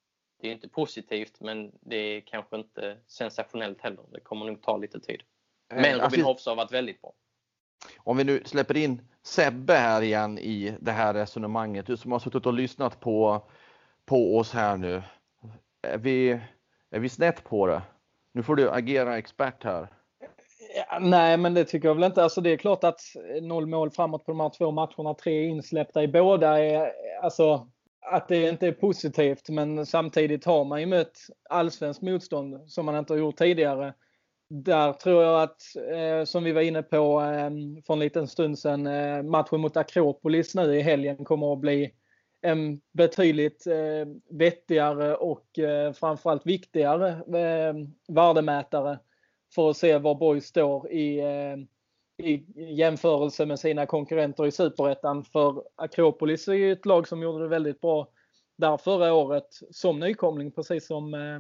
det 0.42 0.48
är 0.48 0.52
inte 0.52 0.70
positivt 0.70 1.40
men 1.40 1.72
det 1.82 1.96
är 1.96 2.22
kanske 2.22 2.56
inte 2.56 2.98
sensationellt 3.08 3.82
heller. 3.82 4.04
Det 4.12 4.20
kommer 4.20 4.46
nog 4.46 4.62
ta 4.62 4.78
lite 4.78 5.00
tid. 5.00 5.22
Men 5.70 5.84
Robin 5.84 6.02
alltså, 6.02 6.22
Hoffs 6.22 6.46
har 6.46 6.56
varit 6.56 6.72
väldigt 6.72 7.02
bra. 7.02 7.14
Om 7.98 8.18
vi 8.18 8.24
nu 8.24 8.44
släpper 8.46 8.78
in 8.78 9.02
Sebbe 9.24 9.74
här 9.74 10.02
igen 10.02 10.40
i 10.40 10.78
det 10.80 10.92
här 10.92 11.14
resonemanget. 11.14 11.86
Du 11.86 11.98
som 11.98 12.12
har 12.12 12.20
suttit 12.20 12.46
och 12.46 12.54
lyssnat 12.54 13.00
på, 13.00 13.50
på 14.06 14.38
oss 14.38 14.54
här 14.54 14.78
nu. 14.78 15.04
Är 15.82 15.98
vi, 15.98 16.42
är 16.90 17.00
vi 17.00 17.10
snett 17.10 17.44
på 17.44 17.68
det? 17.68 17.82
Nu 18.32 18.44
får 18.44 18.56
du 18.56 18.72
agera 18.72 19.18
expert 19.18 19.64
här. 19.64 19.88
Ja, 20.76 21.00
nej, 21.00 21.38
men 21.38 21.54
det 21.54 21.66
tycker 21.66 21.88
jag 21.88 21.96
väl 21.96 22.04
inte. 22.04 22.24
Alltså, 22.24 22.42
det 22.42 22.50
är 22.50 22.58
klart 22.58 22.84
att 22.84 23.02
noll 23.42 23.66
mål 23.66 23.92
framåt 23.92 24.26
på 24.26 24.32
de 24.32 24.40
här 24.40 24.52
två 24.58 24.72
matcherna, 24.72 25.14
tre 25.14 25.46
insläppta 25.46 26.04
i 26.04 26.08
båda, 26.08 26.60
är, 26.60 26.92
alltså, 27.22 27.68
att 28.02 28.28
det 28.28 28.50
inte 28.50 28.68
är 28.68 28.72
positivt. 28.72 29.50
Men 29.50 29.86
samtidigt 29.86 30.46
har 30.46 30.66
man 30.66 30.80
ju 30.80 30.86
mött 30.86 31.18
allsvenskt 31.50 32.02
motstånd 32.02 32.72
som 32.72 32.86
man 32.86 32.96
inte 32.98 33.14
har 33.14 33.18
gjort 33.18 33.38
tidigare. 33.38 33.94
Där 34.50 34.94
tror 34.94 35.24
jag 35.24 35.44
att, 35.44 35.62
eh, 35.94 36.26
som 36.26 36.44
vi 36.44 36.52
var 36.52 36.62
inne 36.62 36.84
på 36.84 37.22
eh, 37.22 37.50
för 37.88 37.94
en 37.94 38.00
liten 38.00 38.28
stund 38.28 38.60
sedan, 38.60 38.88
eh, 38.88 39.24
matchen 39.24 39.62
mot 39.62 39.78
Akropolis 39.78 40.56
nu 40.56 40.76
i 40.78 40.82
helgen 40.82 41.26
kommer 41.26 41.54
att 41.54 41.60
bli 41.60 41.94
en 42.42 42.82
betydligt 42.94 43.68
eh, 43.68 44.38
vettigare 44.38 45.16
och 45.16 45.60
eh, 45.60 45.94
framförallt 45.94 46.46
viktigare 46.46 47.10
eh, 47.10 47.74
värdemätare 48.08 49.00
för 49.56 49.70
att 49.70 49.78
se 49.78 49.98
var 49.98 50.16
Borg 50.16 50.42
står 50.42 50.92
i, 50.92 51.20
eh, 51.20 51.58
i 52.28 52.46
jämförelse 52.56 53.46
med 53.46 53.60
sina 53.60 53.86
konkurrenter 53.86 54.46
i 54.46 54.52
Superettan. 54.52 55.24
För 55.24 55.64
Akropolis 55.76 56.48
är 56.48 56.54
ju 56.54 56.72
ett 56.72 56.86
lag 56.86 57.08
som 57.08 57.24
gjorde 57.24 57.44
det 57.44 57.50
väldigt 57.50 57.82
bra 57.82 58.08
där 58.58 58.78
förra 58.78 59.14
året 59.14 59.48
som 59.72 60.00
nykomling 60.00 60.52
precis 60.52 60.88
som, 60.88 61.14
eh, 61.14 61.40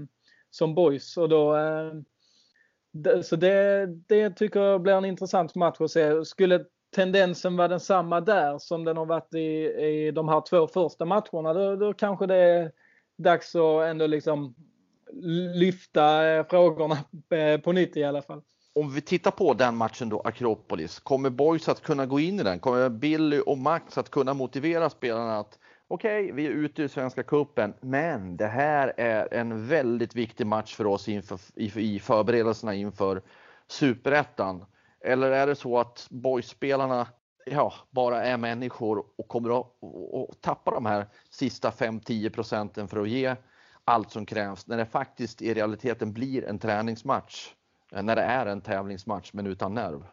som 0.50 0.76
Boys. 0.76 1.18
Och 1.18 1.30
då, 1.30 1.56
eh, 1.56 1.94
så 3.22 3.36
det, 3.36 3.86
det 4.08 4.30
tycker 4.30 4.60
jag 4.60 4.82
blir 4.82 4.94
en 4.94 5.06
intressant 5.06 5.56
match 5.56 5.82
att 5.82 5.92
se. 5.92 6.26
Skulle 6.26 6.66
tendensen 6.96 7.58
vara 7.58 7.68
densamma 7.68 8.22
där 8.22 8.58
som 8.58 8.84
den 8.84 8.98
har 8.98 9.06
varit 9.06 9.34
i, 9.34 9.40
i 9.86 10.12
de 10.12 10.30
här 10.30 10.42
två 10.50 10.68
första 10.68 11.06
matcherna, 11.06 11.54
då, 11.54 11.76
då 11.76 11.94
kanske 11.94 12.26
det 12.26 12.36
är 12.36 12.72
dags 13.18 13.56
att 13.56 13.84
ändå 13.84 14.08
liksom 14.08 14.56
lyfta 15.54 16.30
eh, 16.30 16.46
frågorna 16.50 16.98
eh, 17.30 17.62
på 17.62 17.72
nytt 17.72 17.98
i 17.98 18.04
alla 18.04 18.22
fall. 18.22 18.42
Om 18.76 18.94
vi 18.94 19.02
tittar 19.02 19.32
på 19.32 19.54
den 19.54 19.76
matchen 19.76 20.10
då, 20.10 20.22
Akropolis, 20.22 21.00
kommer 21.00 21.30
Boys 21.30 21.70
att 21.70 21.82
kunna 21.82 22.06
gå 22.06 22.20
in 22.20 22.40
i 22.40 22.44
den? 22.44 22.60
Kommer 22.60 22.90
Billy 22.90 23.40
och 23.40 23.58
Max 23.58 23.98
att 23.98 24.10
kunna 24.10 24.34
motivera 24.34 24.90
spelarna 24.90 25.40
att 25.40 25.60
okej, 25.88 26.24
okay, 26.24 26.36
vi 26.36 26.46
är 26.46 26.52
ute 26.52 26.84
i 26.84 26.90
Svenska 26.90 27.24
Cupen, 27.24 27.74
men 27.82 28.38
det 28.38 28.48
här 28.48 28.94
är 28.98 29.34
en 29.34 29.68
väldigt 29.68 30.16
viktig 30.16 30.48
match 30.48 30.76
för 30.76 30.88
oss 30.88 31.08
inför, 31.08 31.40
i 31.56 32.00
förberedelserna 32.00 32.74
inför 32.74 33.22
Superettan. 33.68 34.66
Eller 35.06 35.32
är 35.32 35.48
det 35.48 35.56
så 35.56 35.80
att 35.80 36.08
boyspelarna 36.10 37.08
ja, 37.46 37.74
bara 37.90 38.24
är 38.24 38.38
människor 38.38 39.06
och 39.18 39.28
kommer 39.28 39.60
att 39.60 39.68
och 40.12 40.42
tappa 40.42 40.72
de 40.72 40.86
här 40.86 41.08
sista 41.30 41.70
5-10 41.70 42.30
procenten 42.30 42.88
för 42.88 43.02
att 43.02 43.10
ge 43.10 43.36
allt 43.90 44.12
som 44.12 44.26
krävs 44.26 44.68
när 44.68 44.78
det 44.78 44.86
faktiskt 44.86 45.42
i 45.42 45.54
realiteten 45.54 46.14
blir 46.14 46.46
en 46.46 46.60
träningsmatch. 46.60 47.54
Eh, 47.92 48.04
när 48.04 48.16
det 48.16 48.22
är 48.22 48.46
en 48.46 48.62
tävlingsmatch 48.62 49.30
men 49.34 49.48
utan 49.48 49.74
nerv. 49.74 50.04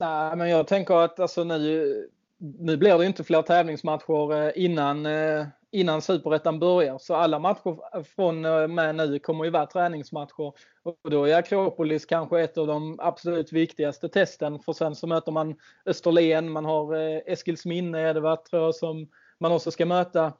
Nej, 0.00 0.36
men 0.36 0.48
jag 0.50 0.66
tänker 0.66 0.94
att 0.94 1.20
alltså 1.20 1.44
nu, 1.44 2.08
nu 2.38 2.76
blir 2.76 2.98
det 2.98 3.06
inte 3.06 3.24
fler 3.24 3.42
tävlingsmatcher 3.42 4.32
eh, 4.32 4.64
innan, 4.64 5.06
eh, 5.06 5.46
innan 5.70 6.02
superettan 6.02 6.58
börjar. 6.58 6.98
Så 6.98 7.14
alla 7.14 7.38
matcher 7.38 8.02
från 8.02 8.40
med 8.74 8.94
nu 8.94 9.18
kommer 9.18 9.44
ju 9.44 9.50
vara 9.50 9.66
träningsmatcher. 9.66 10.52
Och 10.82 11.10
då 11.10 11.24
är 11.24 11.38
Akropolis 11.38 12.06
kanske 12.06 12.40
ett 12.40 12.58
av 12.58 12.66
de 12.66 12.96
absolut 13.00 13.52
viktigaste 13.52 14.08
testen. 14.08 14.58
För 14.58 14.72
sen 14.72 14.94
så 14.94 15.06
möter 15.06 15.32
man 15.32 15.56
Österlen, 15.86 16.52
man 16.52 16.64
har 16.64 16.94
Eskilsminne 17.30 18.00
är 18.00 18.14
det 18.14 18.20
va, 18.20 18.36
tror 18.36 18.62
jag, 18.62 18.74
som 18.74 19.08
man 19.40 19.52
också 19.52 19.70
ska 19.70 19.86
möta. 19.86 20.32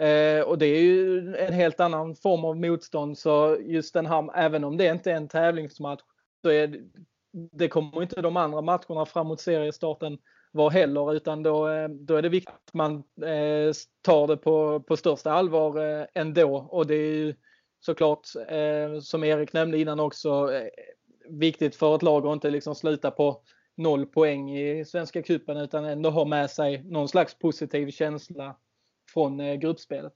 Eh, 0.00 0.40
och 0.40 0.58
det 0.58 0.66
är 0.66 0.80
ju 0.80 1.36
en 1.36 1.52
helt 1.52 1.80
annan 1.80 2.16
form 2.16 2.44
av 2.44 2.56
motstånd. 2.56 3.18
Så 3.18 3.56
just 3.60 3.94
den 3.94 4.06
här, 4.06 4.30
även 4.34 4.64
om 4.64 4.76
det 4.76 4.86
inte 4.86 5.10
är 5.10 5.16
en 5.16 5.28
tävlingsmatch, 5.28 6.02
så 6.42 6.50
är 6.50 6.80
det 7.52 7.68
kommer 7.68 8.02
inte 8.02 8.22
de 8.22 8.36
andra 8.36 8.60
matcherna 8.60 9.06
framåt 9.06 9.40
seriestarten 9.40 10.18
vara 10.52 10.70
heller 10.70 11.14
utan 11.14 11.42
då, 11.42 11.68
eh, 11.68 11.88
då 11.88 12.16
är 12.16 12.22
det 12.22 12.28
viktigt 12.28 12.54
att 12.54 12.74
man 12.74 12.94
eh, 13.22 13.72
tar 14.02 14.26
det 14.26 14.36
på, 14.36 14.80
på 14.80 14.96
största 14.96 15.32
allvar 15.32 16.00
eh, 16.00 16.06
ändå 16.14 16.56
och 16.70 16.86
det 16.86 16.94
är 16.94 17.14
ju 17.14 17.34
såklart 17.80 18.28
eh, 18.48 19.00
som 19.00 19.24
Erik 19.24 19.52
nämnde 19.52 19.78
innan 19.78 20.00
också 20.00 20.50
viktigt 21.28 21.76
för 21.76 21.96
ett 21.96 22.02
lag 22.02 22.26
att 22.26 22.32
inte 22.32 22.50
liksom 22.50 22.74
sluta 22.74 23.10
på 23.10 23.42
noll 23.76 24.06
poäng 24.06 24.58
i 24.58 24.84
Svenska 24.84 25.22
cupen 25.22 25.56
utan 25.56 25.84
ändå 25.84 26.10
ha 26.10 26.24
med 26.24 26.50
sig 26.50 26.82
någon 26.84 27.08
slags 27.08 27.38
positiv 27.38 27.90
känsla 27.90 28.56
från 29.16 29.40
eh, 29.40 29.54
gruppspelet. 29.54 30.12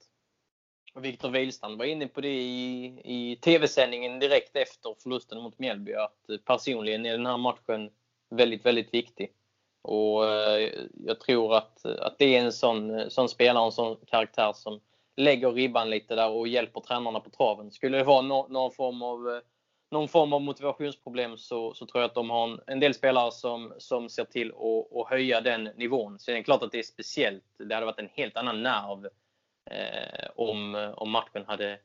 Viktor 0.94 1.30
Wihlstrand 1.30 1.78
var 1.78 1.84
inne 1.84 2.06
på 2.06 2.20
det 2.20 2.28
i, 2.28 2.84
i 3.04 3.36
tv-sändningen 3.36 4.18
direkt 4.18 4.56
efter 4.56 4.94
förlusten 5.02 5.42
mot 5.42 5.58
Mjällby 5.58 5.94
att 5.94 6.44
personligen 6.44 7.06
är 7.06 7.12
den 7.12 7.26
här 7.26 7.36
matchen 7.36 7.90
väldigt, 8.30 8.66
väldigt 8.66 8.94
viktig. 8.94 9.32
Och 9.82 10.26
eh, 10.26 10.70
jag 11.06 11.20
tror 11.20 11.56
att, 11.56 11.86
att 11.86 12.18
det 12.18 12.36
är 12.36 12.44
en 12.44 12.52
sån, 12.52 12.98
eh, 12.98 13.08
sån 13.08 13.28
spelare, 13.28 13.64
en 13.64 13.72
sån 13.72 13.96
karaktär 14.06 14.52
som 14.52 14.80
lägger 15.16 15.52
ribban 15.52 15.90
lite 15.90 16.14
där 16.14 16.30
och 16.30 16.48
hjälper 16.48 16.80
tränarna 16.80 17.20
på 17.20 17.30
traven. 17.30 17.70
Skulle 17.70 17.98
det 17.98 18.04
vara 18.04 18.22
no, 18.22 18.46
någon, 18.48 18.72
form 18.72 19.02
av, 19.02 19.40
någon 19.90 20.08
form 20.08 20.32
av 20.32 20.40
motivationsproblem 20.40 21.36
så, 21.36 21.74
så 21.74 21.86
tror 21.86 22.02
jag 22.02 22.08
att 22.08 22.14
de 22.14 22.30
har 22.30 22.48
en, 22.48 22.60
en 22.66 22.80
del 22.80 22.94
spelare 22.94 23.32
som, 23.32 23.74
som 23.78 24.08
ser 24.08 24.24
till 24.24 24.50
att, 24.50 24.96
att 24.96 25.08
höja 25.08 25.40
den 25.40 25.64
nivån. 25.64 26.18
Så 26.18 26.30
det 26.30 26.38
är 26.38 26.42
klart 26.42 26.62
att 26.62 26.72
det 26.72 26.78
är 26.78 26.82
speciellt. 26.82 27.44
Det 27.58 27.74
hade 27.74 27.86
varit 27.86 27.98
en 27.98 28.10
helt 28.12 28.36
annan 28.36 28.62
nerv 28.62 29.08
eh, 29.70 30.30
om, 30.36 30.92
om 30.96 31.10
matchen 31.10 31.44
hade 31.46 31.78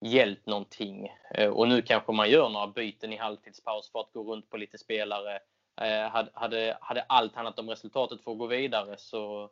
gällt 0.00 0.46
någonting. 0.46 1.12
Eh, 1.34 1.48
och 1.48 1.68
nu 1.68 1.82
kanske 1.82 2.12
man 2.12 2.30
gör 2.30 2.48
några 2.48 2.66
byten 2.66 3.12
i 3.12 3.16
halvtidspaus 3.16 3.90
för 3.92 4.00
att 4.00 4.12
gå 4.12 4.32
runt 4.32 4.50
på 4.50 4.56
lite 4.56 4.78
spelare. 4.78 5.38
Eh, 5.80 6.24
hade, 6.32 6.78
hade 6.80 7.02
allt 7.02 7.34
handlat 7.34 7.58
om 7.58 7.68
resultatet 7.68 8.24
för 8.24 8.32
att 8.32 8.38
gå 8.38 8.46
vidare 8.46 8.94
så, 8.98 9.50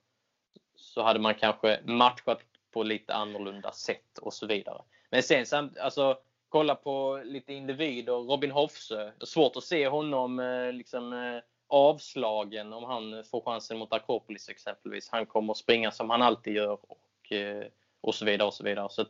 så 0.75 1.03
hade 1.03 1.21
man 1.21 1.35
kanske 1.35 1.81
matchat 1.85 2.41
på 2.71 2.83
lite 2.83 3.15
annorlunda 3.15 3.73
sätt 3.73 4.19
och 4.21 4.35
så 4.35 4.47
vidare. 4.47 4.83
Men 5.11 5.23
sen 5.23 5.71
alltså, 5.81 6.19
kolla 6.51 6.75
på 6.75 7.23
lite 7.25 7.53
individer. 7.53 8.13
Robin 8.13 8.51
Hofsö. 8.51 9.13
Svårt 9.21 9.57
att 9.57 9.65
se 9.65 9.89
honom 9.89 10.41
eh, 10.41 10.73
liksom, 10.73 11.13
eh, 11.13 11.43
avslagen 11.69 12.73
om 12.73 12.85
han 12.85 13.25
får 13.25 13.41
chansen 13.41 13.79
mot 13.79 13.93
Akropolis 13.93 14.49
exempelvis. 14.49 15.09
Han 15.09 15.27
kommer 15.27 15.55
springa 15.55 15.91
som 15.91 16.11
han 16.11 16.23
alltid 16.23 16.55
gör 16.55 16.79
och, 16.89 17.33
eh, 17.33 17.65
och 18.01 18.15
så 18.15 18.25
vidare. 18.25 18.47
och 18.47 18.55
så 18.55 18.65
vidare. 18.65 18.89
Så 18.91 19.05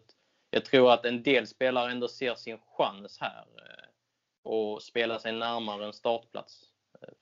jag 0.51 0.65
tror 0.65 0.93
att 0.93 1.05
en 1.05 1.23
del 1.23 1.47
spelare 1.47 1.91
ändå 1.93 2.09
ser 2.09 2.35
sin 2.35 2.59
chans 2.77 3.19
här 3.21 3.45
och 4.43 4.83
spelar 4.83 5.19
sig 5.19 5.33
närmare 5.33 5.85
en 5.85 5.93
startplats. 5.93 6.65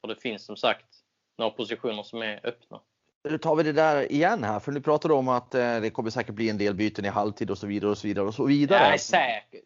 För 0.01 0.09
det 0.09 0.17
finns 0.17 0.45
som 0.45 0.57
sagt 0.57 1.05
några 1.39 1.51
positioner 1.51 2.03
som 2.03 2.23
är 2.23 2.47
öppna. 2.47 2.81
Tar 3.41 3.57
vi 3.57 3.63
det 3.63 3.73
där 3.73 4.13
igen 4.13 4.45
här, 4.45 4.61
för 4.61 4.73
nu 4.73 4.81
pratar 4.81 5.09
du 5.09 5.15
om 5.15 5.29
att 5.29 5.55
eh, 5.55 5.81
det 5.81 5.91
kommer 5.91 6.11
säkert 6.11 6.35
bli 6.35 6.51
en 6.51 6.59
del 6.59 6.75
byten 6.75 7.05
i 7.05 7.09
halvtid 7.09 7.51
och 7.51 7.59
så 7.59 7.67
vidare 7.67 7.91
och 7.91 7.99
så 7.99 8.07
vidare 8.07 8.27
och 8.27 8.35
så 8.35 8.45
vidare. 8.45 8.89
Nej, 8.89 8.99
säkert. 8.99 9.65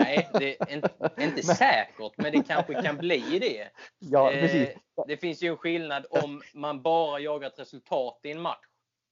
Nej, 0.00 0.30
det 0.32 0.56
är 0.60 0.74
inte, 0.74 0.90
inte 1.22 1.42
säkert, 1.42 2.12
men 2.16 2.32
det 2.32 2.42
kanske 2.42 2.82
kan 2.82 2.96
bli 2.96 3.38
det. 3.38 3.68
Ja, 3.98 4.32
eh, 4.32 4.40
precis. 4.40 4.68
Det 5.06 5.16
finns 5.16 5.42
ju 5.42 5.48
en 5.48 5.56
skillnad 5.56 6.06
om 6.10 6.42
man 6.54 6.82
bara 6.82 7.20
jagar 7.20 7.48
ett 7.48 7.58
resultat 7.58 8.20
i 8.22 8.30
en 8.30 8.40
match. 8.40 8.66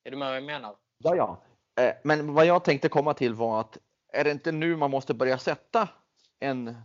Är 0.04 0.10
du 0.10 0.16
med 0.16 0.28
vad 0.28 0.36
jag 0.36 0.44
menar? 0.44 0.76
Ja, 0.98 1.16
ja. 1.16 1.42
Eh, 1.84 1.94
men 2.04 2.34
vad 2.34 2.46
jag 2.46 2.64
tänkte 2.64 2.88
komma 2.88 3.14
till 3.14 3.34
var 3.34 3.60
att 3.60 3.78
är 4.12 4.24
det 4.24 4.30
inte 4.30 4.52
nu 4.52 4.76
man 4.76 4.90
måste 4.90 5.14
börja 5.14 5.38
sätta 5.38 5.88
en 6.40 6.76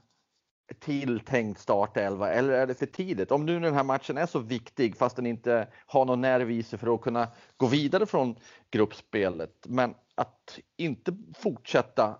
tilltänkt 0.79 1.59
startelva 1.59 2.29
eller 2.29 2.53
är 2.53 2.67
det 2.67 2.75
för 2.75 2.85
tidigt? 2.85 3.31
Om 3.31 3.45
nu 3.45 3.59
den 3.59 3.73
här 3.73 3.83
matchen 3.83 4.17
är 4.17 4.25
så 4.25 4.39
viktig 4.39 4.97
fast 4.97 5.15
den 5.15 5.25
inte 5.25 5.67
har 5.85 6.05
någon 6.05 6.21
nerv 6.21 6.51
i 6.51 6.63
sig 6.63 6.79
för 6.79 6.95
att 6.95 7.01
kunna 7.01 7.27
gå 7.57 7.67
vidare 7.67 8.05
från 8.05 8.35
gruppspelet. 8.71 9.65
Men 9.67 9.95
att 10.15 10.59
inte 10.77 11.17
fortsätta 11.35 12.17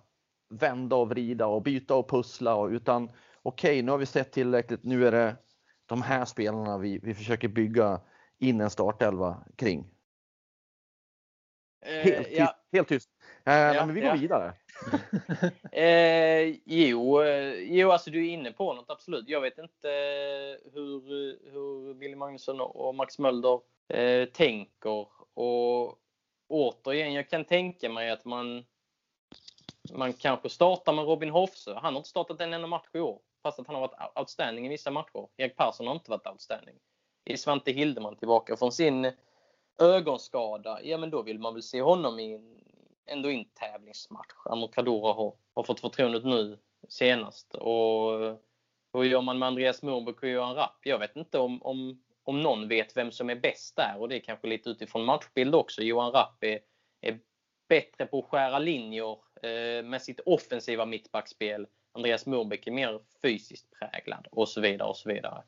vända 0.50 0.96
och 0.96 1.08
vrida 1.08 1.46
och 1.46 1.62
byta 1.62 1.94
och 1.94 2.10
pussla 2.10 2.54
och, 2.54 2.68
utan 2.68 3.04
okej, 3.42 3.70
okay, 3.72 3.82
nu 3.82 3.90
har 3.90 3.98
vi 3.98 4.06
sett 4.06 4.32
tillräckligt. 4.32 4.84
Nu 4.84 5.06
är 5.06 5.12
det 5.12 5.36
de 5.86 6.02
här 6.02 6.24
spelarna 6.24 6.78
vi, 6.78 6.98
vi 6.98 7.14
försöker 7.14 7.48
bygga 7.48 8.00
in 8.38 8.60
en 8.60 8.70
startelva 8.70 9.44
kring. 9.56 9.90
Eh, 11.86 11.92
helt, 11.92 12.28
ja. 12.30 12.56
helt 12.72 12.88
tyst. 12.88 13.10
Eh, 13.46 13.54
ja, 13.54 13.86
men 13.86 13.94
vi 13.94 14.00
går 14.00 14.10
ja. 14.10 14.16
vidare. 14.16 14.52
eh, 15.72 16.56
jo, 16.64 17.22
eh, 17.22 17.54
jo, 17.54 17.90
alltså 17.90 18.10
du 18.10 18.26
är 18.26 18.30
inne 18.30 18.52
på 18.52 18.74
något 18.74 18.90
absolut. 18.90 19.28
Jag 19.28 19.40
vet 19.40 19.58
inte 19.58 19.90
eh, 19.90 20.72
hur, 20.72 21.00
hur 21.52 21.94
Billy 21.94 22.16
Magnusson 22.16 22.60
och 22.60 22.94
Max 22.94 23.18
Mölder 23.18 23.60
eh, 23.88 24.28
tänker. 24.28 25.06
Och 25.34 25.98
återigen, 26.48 27.12
jag 27.12 27.30
kan 27.30 27.44
tänka 27.44 27.88
mig 27.88 28.10
att 28.10 28.24
man, 28.24 28.64
man 29.92 30.12
kanske 30.12 30.48
startar 30.48 30.92
med 30.92 31.04
Robin 31.04 31.30
Hofsö. 31.30 31.74
Han 31.74 31.94
har 31.94 32.00
inte 32.00 32.08
startat 32.08 32.40
en 32.40 32.52
enda 32.52 32.68
match 32.68 32.88
i 32.92 33.00
år, 33.00 33.20
fast 33.42 33.58
att 33.58 33.66
han 33.66 33.76
har 33.76 33.80
varit 33.80 34.18
outstanding 34.18 34.66
i 34.66 34.68
vissa 34.68 34.90
matcher. 34.90 35.28
Erik 35.36 35.56
Persson 35.56 35.86
har 35.86 35.94
inte 35.94 36.10
varit 36.10 36.26
outstanding. 36.26 36.74
Är 37.24 37.36
Svante 37.36 37.72
Hildeman 37.72 38.16
tillbaka 38.16 38.56
från 38.56 38.72
sin 38.72 39.12
ögonskada, 39.78 40.82
ja 40.82 40.98
men 40.98 41.10
då 41.10 41.22
vill 41.22 41.38
man 41.38 41.54
väl 41.54 41.62
se 41.62 41.82
honom 41.82 42.18
i 42.18 42.34
en 42.34 42.64
ändå 43.06 43.30
i 43.30 43.34
en 43.34 43.44
tävlingsmatch. 43.44 44.34
Amokadora 44.44 45.12
har, 45.12 45.34
har 45.54 45.62
fått 45.62 45.80
förtroendet 45.80 46.24
nu 46.24 46.58
senast. 46.88 47.54
Och 47.54 48.10
hur 48.92 49.04
gör 49.04 49.20
man 49.20 49.38
med 49.38 49.46
Andreas 49.46 49.82
Morbäck 49.82 50.22
och 50.22 50.28
Johan 50.28 50.54
Rapp? 50.54 50.78
Jag 50.82 50.98
vet 50.98 51.16
inte 51.16 51.38
om, 51.38 51.62
om, 51.62 52.02
om 52.24 52.40
någon 52.42 52.68
vet 52.68 52.96
vem 52.96 53.12
som 53.12 53.30
är 53.30 53.34
bäst 53.34 53.76
där 53.76 53.96
och 53.98 54.08
det 54.08 54.16
är 54.16 54.20
kanske 54.20 54.46
lite 54.46 54.70
utifrån 54.70 55.04
matchbild 55.04 55.54
också. 55.54 55.82
Johan 55.82 56.12
Rapp 56.12 56.44
är, 56.44 56.60
är 57.00 57.18
bättre 57.68 58.06
på 58.06 58.18
att 58.18 58.24
skära 58.24 58.58
linjer 58.58 59.18
eh, 59.42 59.84
med 59.84 60.02
sitt 60.02 60.20
offensiva 60.20 60.86
mittbackspel. 60.86 61.66
Andreas 61.92 62.26
Morbäck 62.26 62.66
är 62.66 62.72
mer 62.72 63.00
fysiskt 63.22 63.66
präglad 63.78 64.26
och 64.30 64.48
så 64.48 64.60
vidare 64.60 64.88
och 64.88 64.96
så 64.96 65.08
vidare. 65.08 65.42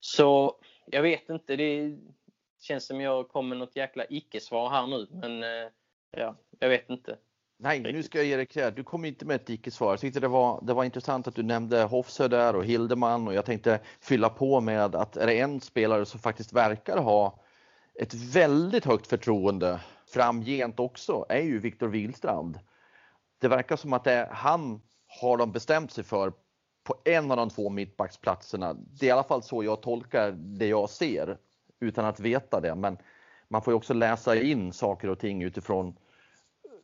Så 0.00 0.58
jag 0.86 1.02
vet 1.02 1.28
inte. 1.28 1.56
Det 1.56 1.98
känns 2.60 2.86
som 2.86 3.00
jag 3.00 3.28
kommer 3.28 3.48
med 3.48 3.58
något 3.58 3.76
jäkla 3.76 4.04
icke-svar 4.08 4.70
här 4.70 4.86
nu. 4.86 5.06
Men 5.10 5.42
eh, 5.42 5.70
ja, 6.10 6.36
jag 6.58 6.68
vet 6.68 6.90
inte. 6.90 7.18
Nej, 7.60 7.80
nu 7.80 8.02
ska 8.02 8.18
jag 8.18 8.26
ge 8.26 8.36
dig 8.36 8.46
cred. 8.46 8.74
Du 8.74 8.84
kom 8.84 9.04
inte 9.04 9.24
med 9.24 9.36
ett 9.36 9.50
icke-svar. 9.50 9.92
Jag 9.92 10.00
tyckte 10.00 10.20
det 10.20 10.28
var, 10.28 10.60
det 10.62 10.74
var 10.74 10.84
intressant 10.84 11.28
att 11.28 11.34
du 11.34 11.42
nämnde 11.42 11.82
Hofsö 11.82 12.28
där 12.28 12.56
och 12.56 12.64
Hildeman 12.64 13.28
och 13.28 13.34
jag 13.34 13.44
tänkte 13.44 13.80
fylla 14.00 14.28
på 14.28 14.60
med 14.60 14.94
att 14.94 15.16
är 15.16 15.26
det 15.26 15.40
en 15.40 15.60
spelare 15.60 16.06
som 16.06 16.20
faktiskt 16.20 16.52
verkar 16.52 16.96
ha 16.96 17.40
ett 17.94 18.14
väldigt 18.14 18.84
högt 18.84 19.06
förtroende 19.06 19.80
framgent 20.06 20.80
också 20.80 21.26
är 21.28 21.42
ju 21.42 21.58
Viktor 21.58 21.88
Wihlstrand. 21.88 22.58
Det 23.40 23.48
verkar 23.48 23.76
som 23.76 23.92
att 23.92 24.04
det 24.04 24.12
är, 24.12 24.28
han 24.30 24.80
har 25.20 25.36
de 25.36 25.52
bestämt 25.52 25.92
sig 25.92 26.04
för 26.04 26.32
på 26.84 26.94
en 27.04 27.30
av 27.30 27.36
de 27.36 27.50
två 27.50 27.70
mittbacksplatserna. 27.70 28.74
Det 28.74 29.06
är 29.06 29.08
i 29.08 29.10
alla 29.10 29.22
fall 29.22 29.42
så 29.42 29.64
jag 29.64 29.82
tolkar 29.82 30.32
det 30.32 30.66
jag 30.66 30.90
ser 30.90 31.38
utan 31.80 32.04
att 32.04 32.20
veta 32.20 32.60
det. 32.60 32.74
Men 32.74 32.98
man 33.50 33.62
får 33.62 33.72
ju 33.72 33.76
också 33.76 33.94
läsa 33.94 34.40
in 34.40 34.72
saker 34.72 35.10
och 35.10 35.18
ting 35.18 35.42
utifrån 35.42 35.96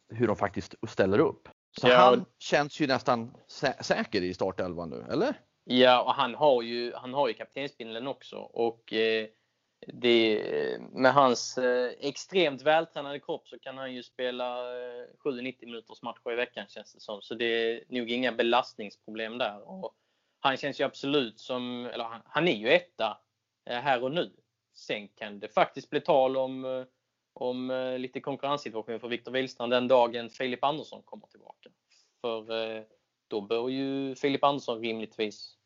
hur 0.09 0.27
de 0.27 0.37
faktiskt 0.37 0.75
ställer 0.89 1.19
upp. 1.19 1.49
Så 1.81 1.89
ja. 1.89 1.97
han 1.97 2.25
känns 2.39 2.81
ju 2.81 2.87
nästan 2.87 3.35
sä 3.47 3.75
säker 3.81 4.23
i 4.23 4.35
startelvan 4.35 4.91
nu, 4.91 5.05
eller? 5.11 5.35
Ja, 5.65 6.03
och 6.03 6.15
han 6.15 6.35
har 6.35 6.63
ju, 6.63 6.93
han 6.95 7.15
har 7.15 7.29
ju 7.29 7.35
kaptensbindeln 7.35 8.07
också. 8.07 8.37
Och 8.37 8.93
eh, 8.93 9.27
det, 9.87 10.43
med 10.93 11.15
hans 11.15 11.59
eh, 11.59 11.93
extremt 12.01 12.63
vältränade 12.63 13.21
kropp 13.21 13.49
så 13.49 13.59
kan 13.59 13.79
han 13.79 13.95
ju 13.95 14.03
spela 14.03 14.61
eh, 14.61 15.07
7-90 15.25 15.67
minuters 15.67 16.03
matcher 16.03 16.33
i 16.33 16.35
veckan 16.35 16.67
känns 16.69 16.93
det 16.93 17.01
som. 17.01 17.23
Så 17.23 17.35
det 17.35 17.45
är 17.45 17.85
nog 17.89 18.11
inga 18.11 18.33
belastningsproblem 18.33 19.39
där. 19.39 19.69
Och 19.69 19.95
han 20.41 20.57
känns 20.57 20.81
ju 20.81 20.85
absolut 20.85 21.41
som, 21.41 21.87
eller 21.87 22.05
han, 22.05 22.23
han 22.25 22.49
är 22.49 22.57
ju 22.57 22.69
etta 22.69 23.19
här 23.67 24.03
och 24.03 24.13
nu. 24.13 24.33
Sen 24.75 25.09
kan 25.09 25.41
det 25.41 25.49
faktiskt 25.49 25.91
bli 25.91 26.01
tal 26.01 26.37
om, 26.37 26.65
eh, 26.65 26.85
om 27.33 27.71
eh, 27.71 27.99
lite 27.99 28.21
konkurrenssituation 28.21 29.01
för 29.01 29.09
Viktor 29.09 29.33
Wihlstrand 29.33 29.73
den 29.73 29.89
dagen 29.89 30.31
Filip 30.31 30.65
Andersson 30.65 31.03
kommer 31.05 31.27
tillbaka. 31.27 31.71
För 32.21 32.77
eh, 32.77 32.83
då 33.29 33.41
bör 33.41 33.69
ju 33.69 34.15
Filip 34.15 34.45
Andersson 34.45 34.81
rimligtvis 34.81 35.57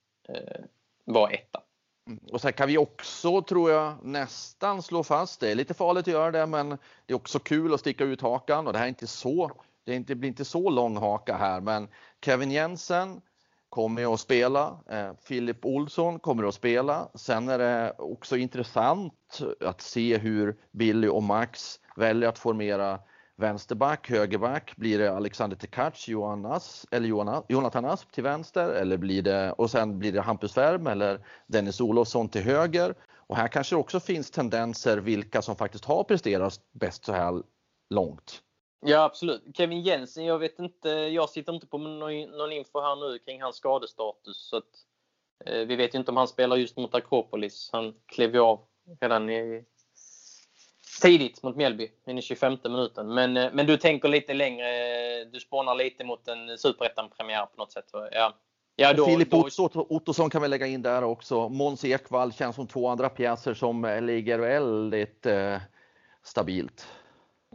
vara 1.04 1.30
etta. 1.30 1.62
Mm. 2.06 2.20
Och 2.32 2.40
sen 2.40 2.52
kan 2.52 2.68
vi 2.68 2.78
också, 2.78 3.42
tror 3.42 3.70
jag, 3.70 4.04
nästan 4.04 4.82
slå 4.82 5.04
fast, 5.04 5.40
det 5.40 5.50
är 5.50 5.54
lite 5.54 5.74
farligt 5.74 6.08
att 6.08 6.12
göra 6.12 6.30
det, 6.30 6.46
men 6.46 6.68
det 6.68 7.12
är 7.12 7.14
också 7.14 7.38
kul 7.38 7.74
att 7.74 7.80
sticka 7.80 8.04
ut 8.04 8.20
hakan 8.20 8.66
och 8.66 8.72
det 8.72 8.78
här 8.78 8.86
är 8.86 8.88
inte 8.88 9.06
så, 9.06 9.52
det, 9.84 9.92
är 9.92 9.96
inte, 9.96 10.14
blir 10.14 10.28
inte 10.28 10.44
så 10.44 10.70
lång 10.70 10.96
haka 10.96 11.36
här, 11.36 11.60
men 11.60 11.88
Kevin 12.24 12.50
Jensen 12.50 13.20
kommer 13.68 14.14
att 14.14 14.20
spela, 14.20 14.80
eh, 14.90 15.10
Filip 15.22 15.64
Olsson 15.64 16.18
kommer 16.18 16.48
att 16.48 16.54
spela. 16.54 17.08
Sen 17.14 17.48
är 17.48 17.58
det 17.58 17.94
också 17.98 18.36
intressant 18.36 19.40
att 19.60 19.80
se 19.80 20.18
hur 20.18 20.56
Billy 20.72 21.08
och 21.08 21.22
Max 21.22 21.80
väljer 21.96 22.28
att 22.28 22.38
formera 22.38 22.98
vänsterback, 23.36 24.10
högerback, 24.10 24.76
blir 24.76 24.98
det 24.98 25.16
Alexander 25.16 25.56
Tekac, 25.56 26.08
Jonas, 26.08 26.86
eller 26.90 27.08
Jonathan 27.48 27.84
Asp 27.84 28.12
till 28.12 28.24
vänster 28.24 28.68
eller 28.68 28.96
blir 28.96 29.22
det, 29.22 29.52
och 29.52 29.70
sen 29.70 29.98
blir 29.98 30.12
det 30.12 30.20
Hampus 30.20 30.54
Färm 30.54 30.86
eller 30.86 31.26
Dennis 31.46 31.80
Olofsson 31.80 32.28
till 32.28 32.42
höger. 32.42 32.94
Och 33.28 33.36
här 33.36 33.48
kanske 33.48 33.76
också 33.76 34.00
finns 34.00 34.30
tendenser 34.30 34.98
vilka 34.98 35.42
som 35.42 35.56
faktiskt 35.56 35.84
har 35.84 36.04
presterat 36.04 36.60
bäst 36.72 37.04
så 37.04 37.12
här 37.12 37.42
långt. 37.90 38.42
Ja 38.80 39.04
absolut. 39.04 39.42
Kevin 39.54 39.82
Jensen, 39.82 40.24
jag 40.24 40.38
vet 40.38 40.58
inte, 40.58 40.88
jag 40.88 41.30
sitter 41.30 41.52
inte 41.52 41.66
på 41.66 41.78
någon 41.78 42.52
info 42.52 42.80
här 42.80 42.96
nu 42.96 43.18
kring 43.18 43.42
hans 43.42 43.56
skadestatus. 43.56 44.36
Så 44.36 44.56
att, 44.56 44.64
eh, 45.44 45.66
vi 45.66 45.76
vet 45.76 45.94
inte 45.94 46.10
om 46.10 46.16
han 46.16 46.28
spelar 46.28 46.56
just 46.56 46.76
mot 46.76 46.94
Akropolis. 46.94 47.70
Han 47.72 47.94
klev 48.06 48.34
ju 48.34 48.40
av 48.40 48.60
redan 49.00 49.30
i 49.30 49.64
tidigt 51.02 51.42
mot 51.42 51.56
Mjällby 51.56 51.84
i 51.84 51.90
den 52.04 52.22
25 52.22 52.56
minuten. 52.64 53.14
Men, 53.14 53.36
eh, 53.36 53.50
men 53.52 53.66
du 53.66 53.76
tänker 53.76 54.08
lite 54.08 54.34
längre. 54.34 55.24
Du 55.24 55.40
spånar 55.40 55.74
lite 55.74 56.04
mot 56.04 56.28
en 56.28 56.58
superettan-premiär 56.58 57.46
på 57.46 57.56
något 57.56 57.72
sätt. 57.72 57.90
Ja. 57.92 58.34
Ja, 58.80 58.92
då, 58.92 59.06
Filip 59.06 59.30
då... 59.30 59.48
Ottosson 59.88 60.30
kan 60.30 60.42
vi 60.42 60.48
lägga 60.48 60.66
in 60.66 60.82
där 60.82 61.04
också. 61.04 61.48
Måns 61.48 61.84
Ekvall 61.84 62.32
känns 62.32 62.56
som 62.56 62.66
två 62.66 62.88
andra 62.88 63.08
pjäser 63.08 63.54
som 63.54 64.00
ligger 64.02 64.38
väldigt 64.38 65.26
eh, 65.26 65.56
stabilt. 66.22 66.86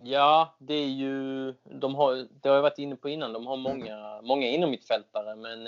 Ja, 0.05 0.55
det 0.59 0.73
är 0.73 0.87
ju, 0.87 1.53
de 1.63 1.95
har, 1.95 2.27
det 2.41 2.49
har 2.49 2.55
jag 2.55 2.61
varit 2.61 2.77
inne 2.79 2.95
på 2.95 3.09
innan, 3.09 3.33
de 3.33 3.47
har 3.47 3.57
många, 3.57 4.21
många 4.21 4.47
inom 4.47 4.77
men 5.37 5.63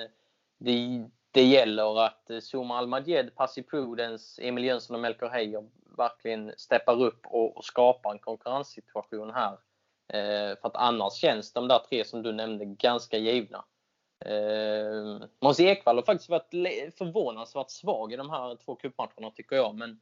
det, 0.58 1.06
det 1.32 1.43
gäller 1.43 2.06
att 2.06 2.30
eh, 2.30 2.38
Zuma 2.38 2.78
Almadjed, 2.78 3.36
Passi 3.36 3.63
Prudens, 3.63 4.39
Emil 4.41 4.63
Jönsson 4.63 4.95
och 4.95 5.02
Melker 5.02 5.30
Heijer 5.30 5.67
verkligen 5.98 6.54
steppar 6.58 7.02
upp 7.02 7.26
och, 7.26 7.58
och 7.58 7.65
skapar 7.65 8.12
en 8.12 8.19
konkurrenssituation 8.19 9.32
här. 9.34 9.52
Eh, 10.08 10.58
för 10.58 10.67
att 10.67 10.76
annars 10.76 11.13
känns 11.13 11.54
de 11.54 11.67
där 11.67 11.80
tre 11.89 12.06
som 12.06 12.24
du 12.24 12.32
nämnde 12.32 12.65
ganska 12.65 13.17
givna. 13.17 13.65
Eh, 14.26 15.28
Måns 15.41 15.60
Ekvall 15.60 15.95
har 15.95 16.04
faktiskt 16.04 16.30
varit 16.30 16.54
förvånansvärt 16.98 17.69
svag 17.69 18.13
i 18.13 18.15
de 18.15 18.30
här 18.30 18.56
två 18.56 18.76
cupmatcherna 18.76 19.32
tycker 19.32 19.56
jag. 19.56 19.76
Men 19.76 20.02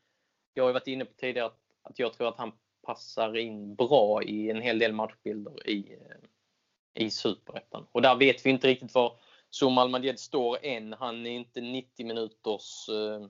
jag 0.54 0.64
har 0.64 0.74
varit 0.74 0.88
inne 0.88 1.06
på 1.06 1.14
tidigare 1.14 1.48
att, 1.48 1.60
att 1.82 2.00
jag 2.00 2.14
tror 2.14 2.28
att 2.28 2.38
han 2.38 2.52
passar 2.84 3.38
in 3.38 3.76
bra 3.76 4.24
i 4.24 4.50
en 4.50 4.62
hel 4.62 4.80
del 4.80 4.94
matchbilder 4.94 5.70
i, 5.70 5.94
eh, 5.94 7.06
i 7.06 7.10
Superettan. 7.10 7.86
Och 7.92 8.02
där 8.02 8.16
vet 8.16 8.46
vi 8.46 8.50
inte 8.50 8.68
riktigt 8.68 8.94
var 8.94 9.20
Zuma 9.62 9.82
Almadjed 9.82 10.20
står 10.20 10.58
än. 10.62 10.94
Han 10.94 11.26
är 11.26 11.32
inte 11.32 11.62
90 11.62 12.06
minuters 12.06 12.90
eh, 12.90 13.28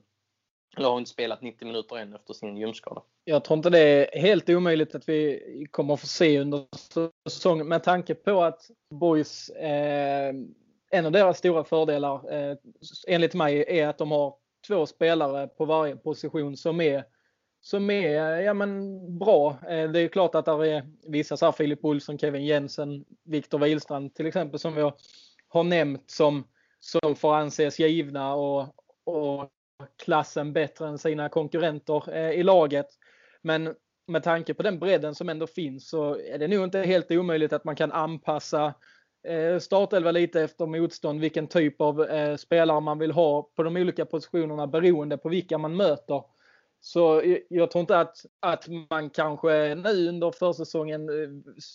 eller 0.76 0.88
har 0.88 0.98
inte 0.98 1.10
spelat 1.10 1.42
90 1.42 1.66
minuter 1.66 1.96
än 1.96 2.14
efter 2.14 2.34
sin 2.34 2.56
ljumskada. 2.56 3.02
Jag 3.24 3.44
tror 3.44 3.56
inte 3.56 3.70
det 3.70 3.78
är 3.78 4.20
helt 4.20 4.48
omöjligt 4.48 4.94
att 4.94 5.08
vi 5.08 5.66
kommer 5.70 5.94
att 5.94 6.00
få 6.00 6.06
se 6.06 6.38
under 6.38 6.66
säsongen 7.28 7.68
med 7.68 7.82
tanke 7.82 8.14
på 8.14 8.42
att 8.42 8.70
Boys, 8.90 9.48
eh, 9.48 10.34
en 10.90 11.06
av 11.06 11.12
deras 11.12 11.38
stora 11.38 11.64
fördelar 11.64 12.32
eh, 12.34 12.56
enligt 13.08 13.34
mig 13.34 13.64
är 13.68 13.88
att 13.88 13.98
de 13.98 14.10
har 14.10 14.34
två 14.66 14.86
spelare 14.86 15.46
på 15.48 15.64
varje 15.64 15.96
position 15.96 16.56
som 16.56 16.80
är 16.80 17.04
som 17.64 17.90
är 17.90 18.40
ja, 18.40 18.54
men 18.54 19.18
bra. 19.18 19.58
Eh, 19.68 19.90
det 19.90 20.00
är 20.00 20.08
klart 20.08 20.34
att 20.34 20.44
det 20.44 20.70
är 20.70 20.86
vissa 21.06 21.36
så 21.36 21.44
här 21.44 21.52
Filip 21.52 21.84
Olsson, 21.84 22.18
Kevin 22.18 22.44
Jensen, 22.44 23.04
Viktor 23.24 23.58
Wihlstrand 23.58 24.14
till 24.14 24.26
exempel 24.26 24.60
som 24.60 24.74
vi 24.74 24.90
har 25.48 25.64
nämnt 25.64 26.10
som, 26.10 26.44
som 26.80 27.16
får 27.16 27.34
anses 27.34 27.78
givna 27.78 28.34
och, 28.34 28.60
och 29.04 29.50
klassen 30.04 30.52
bättre 30.52 30.88
än 30.88 30.98
sina 30.98 31.28
konkurrenter 31.28 32.14
eh, 32.16 32.30
i 32.30 32.42
laget. 32.42 32.86
Men 33.42 33.74
med 34.06 34.22
tanke 34.22 34.54
på 34.54 34.62
den 34.62 34.78
bredden 34.78 35.14
som 35.14 35.28
ändå 35.28 35.46
finns 35.46 35.88
så 35.88 36.18
är 36.18 36.38
det 36.38 36.48
nog 36.48 36.64
inte 36.64 36.78
helt 36.78 37.10
omöjligt 37.10 37.52
att 37.52 37.64
man 37.64 37.76
kan 37.76 37.92
anpassa 37.92 38.74
eh, 39.28 39.58
startelva 39.58 40.10
lite 40.10 40.42
efter 40.42 40.66
motstånd, 40.66 41.20
vilken 41.20 41.46
typ 41.46 41.80
av 41.80 42.06
spelare 42.36 42.80
man 42.80 42.98
vill 42.98 43.12
ha 43.12 43.42
på 43.42 43.62
de 43.62 43.76
olika 43.76 44.06
positionerna 44.06 44.66
beroende 44.66 45.18
på 45.18 45.28
vilka 45.28 45.58
man 45.58 45.76
möter. 45.76 46.33
Så 46.86 47.22
jag 47.48 47.70
tror 47.70 47.80
inte 47.80 47.98
att, 47.98 48.26
att 48.40 48.68
man 48.90 49.10
kanske 49.10 49.74
nu 49.74 50.08
under 50.08 50.30
försäsongen 50.30 51.08
eh, 51.08 51.28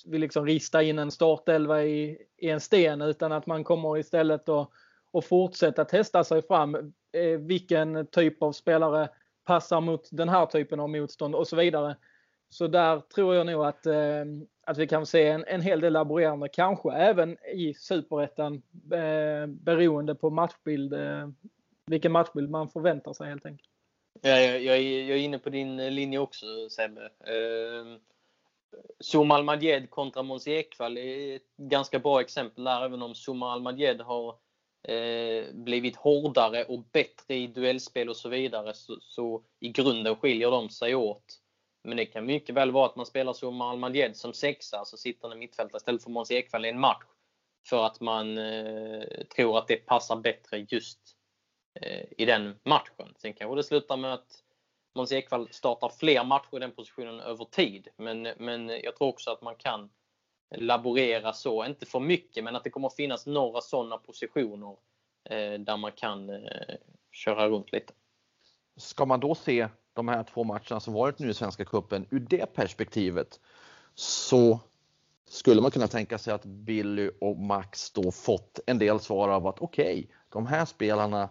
vill 0.05 0.21
liksom 0.21 0.45
rista 0.45 0.83
in 0.83 0.99
en 0.99 1.11
startelva 1.11 1.83
i, 1.83 2.17
i 2.37 2.49
en 2.49 2.59
sten 2.59 3.01
utan 3.01 3.31
att 3.31 3.45
man 3.45 3.63
kommer 3.63 3.97
istället 3.97 4.49
att, 4.49 4.69
att 5.13 5.25
fortsätta 5.25 5.85
testa 5.85 6.23
sig 6.23 6.41
fram 6.41 6.75
eh, 7.11 7.39
vilken 7.39 8.07
typ 8.07 8.43
av 8.43 8.51
spelare 8.51 9.09
passar 9.45 9.81
mot 9.81 10.07
den 10.11 10.29
här 10.29 10.45
typen 10.45 10.79
av 10.79 10.89
motstånd 10.89 11.35
och 11.35 11.47
så 11.47 11.55
vidare. 11.55 11.95
Så 12.49 12.67
där 12.67 12.99
tror 12.99 13.35
jag 13.35 13.45
nog 13.45 13.65
att, 13.65 13.85
eh, 13.85 14.25
att 14.65 14.77
vi 14.77 14.87
kan 14.87 15.05
se 15.05 15.27
en, 15.27 15.45
en 15.47 15.61
hel 15.61 15.81
del 15.81 15.93
laborerande, 15.93 16.49
kanske 16.49 16.91
även 16.91 17.37
i 17.55 17.73
superettan 17.73 18.53
eh, 18.93 19.47
beroende 19.47 20.15
på 20.15 20.29
matchbild, 20.29 20.93
vilken 21.85 22.11
matchbild 22.11 22.49
man 22.49 22.69
förväntar 22.69 23.13
sig 23.13 23.29
helt 23.29 23.45
enkelt. 23.45 23.69
Ja, 24.21 24.29
jag, 24.29 24.63
jag, 24.63 24.81
jag 24.81 25.17
är 25.17 25.21
inne 25.21 25.39
på 25.39 25.49
din 25.49 25.79
eh, 25.79 25.91
linje 25.91 26.19
också 26.19 26.69
Sebbe. 26.69 27.05
Eh, 27.05 27.99
Zuma 29.11 29.35
Almadjed 29.35 29.89
kontra 29.89 30.23
Måns 30.23 30.47
Ekvall 30.47 30.97
är 30.97 31.35
ett 31.35 31.57
ganska 31.57 31.99
bra 31.99 32.21
exempel 32.21 32.63
där, 32.63 32.85
även 32.85 33.01
om 33.01 33.13
Zuma 33.15 33.51
Almadjed 33.51 34.01
har 34.01 34.35
eh, 34.87 35.53
blivit 35.53 35.95
hårdare 35.95 36.63
och 36.63 36.83
bättre 36.91 37.35
i 37.35 37.47
duellspel 37.47 38.09
och 38.09 38.17
så 38.17 38.29
vidare. 38.29 38.73
Så, 38.73 38.97
så, 39.01 39.43
i 39.59 39.69
grunden 39.69 40.15
skiljer 40.15 40.51
de 40.51 40.69
sig 40.69 40.95
åt. 40.95 41.39
Men 41.83 41.97
det 41.97 42.05
kan 42.05 42.25
mycket 42.25 42.55
väl 42.55 42.71
vara 42.71 42.85
att 42.85 42.95
man 42.95 43.05
spelar 43.05 43.33
som 43.33 43.61
Almadjed 43.61 44.17
som 44.17 44.33
sexa, 44.33 44.77
alltså 44.77 44.97
sittande 44.97 45.35
mittfältare 45.35 45.77
istället 45.77 46.03
för 46.03 46.09
Måns 46.09 46.31
Ekvall 46.31 46.65
i 46.65 46.69
en 46.69 46.79
match. 46.79 47.03
För 47.69 47.85
att 47.85 47.99
man 47.99 48.37
eh, 48.37 49.03
tror 49.35 49.57
att 49.57 49.67
det 49.67 49.75
passar 49.75 50.15
bättre 50.15 50.65
just 50.69 50.99
Eh, 51.73 52.05
i 52.17 52.25
den 52.25 52.55
matchen. 52.63 53.13
Sen 53.17 53.33
kanske 53.33 53.55
det 53.55 53.63
slutar 53.63 53.97
med 53.97 54.13
att 54.13 54.43
Måns 54.95 55.11
Ekvall 55.11 55.47
startar 55.51 55.89
fler 55.89 56.23
matcher 56.23 56.57
i 56.57 56.59
den 56.59 56.71
positionen 56.71 57.19
över 57.19 57.45
tid. 57.45 57.87
Men, 57.97 58.21
men 58.37 58.69
jag 58.69 58.95
tror 58.95 59.07
också 59.07 59.31
att 59.31 59.41
man 59.41 59.55
kan 59.55 59.89
laborera 60.55 61.33
så. 61.33 61.65
Inte 61.65 61.85
för 61.85 61.99
mycket, 61.99 62.43
men 62.43 62.55
att 62.55 62.63
det 62.63 62.69
kommer 62.69 62.89
finnas 62.89 63.25
några 63.25 63.61
sådana 63.61 63.97
positioner 63.97 64.77
eh, 65.29 65.53
där 65.59 65.77
man 65.77 65.91
kan 65.91 66.29
eh, 66.29 66.75
köra 67.11 67.47
runt 67.49 67.71
lite. 67.71 67.93
Ska 68.77 69.05
man 69.05 69.19
då 69.19 69.35
se 69.35 69.67
de 69.93 70.07
här 70.07 70.23
två 70.23 70.43
matcherna 70.43 70.79
som 70.79 70.93
varit 70.93 71.19
nu 71.19 71.29
i 71.29 71.33
Svenska 71.33 71.65
Cupen 71.65 72.07
ur 72.09 72.19
det 72.19 72.53
perspektivet 72.53 73.39
så 73.95 74.59
skulle 75.29 75.61
man 75.61 75.71
kunna 75.71 75.87
tänka 75.87 76.17
sig 76.17 76.33
att 76.33 76.45
Billy 76.45 77.11
och 77.21 77.37
Max 77.37 77.91
då 77.91 78.11
fått 78.11 78.59
en 78.65 78.79
del 78.79 78.99
svar 78.99 79.29
av 79.29 79.47
att 79.47 79.59
okej, 79.59 79.85
okay, 79.85 80.07
de 80.29 80.47
här 80.47 80.65
spelarna 80.65 81.29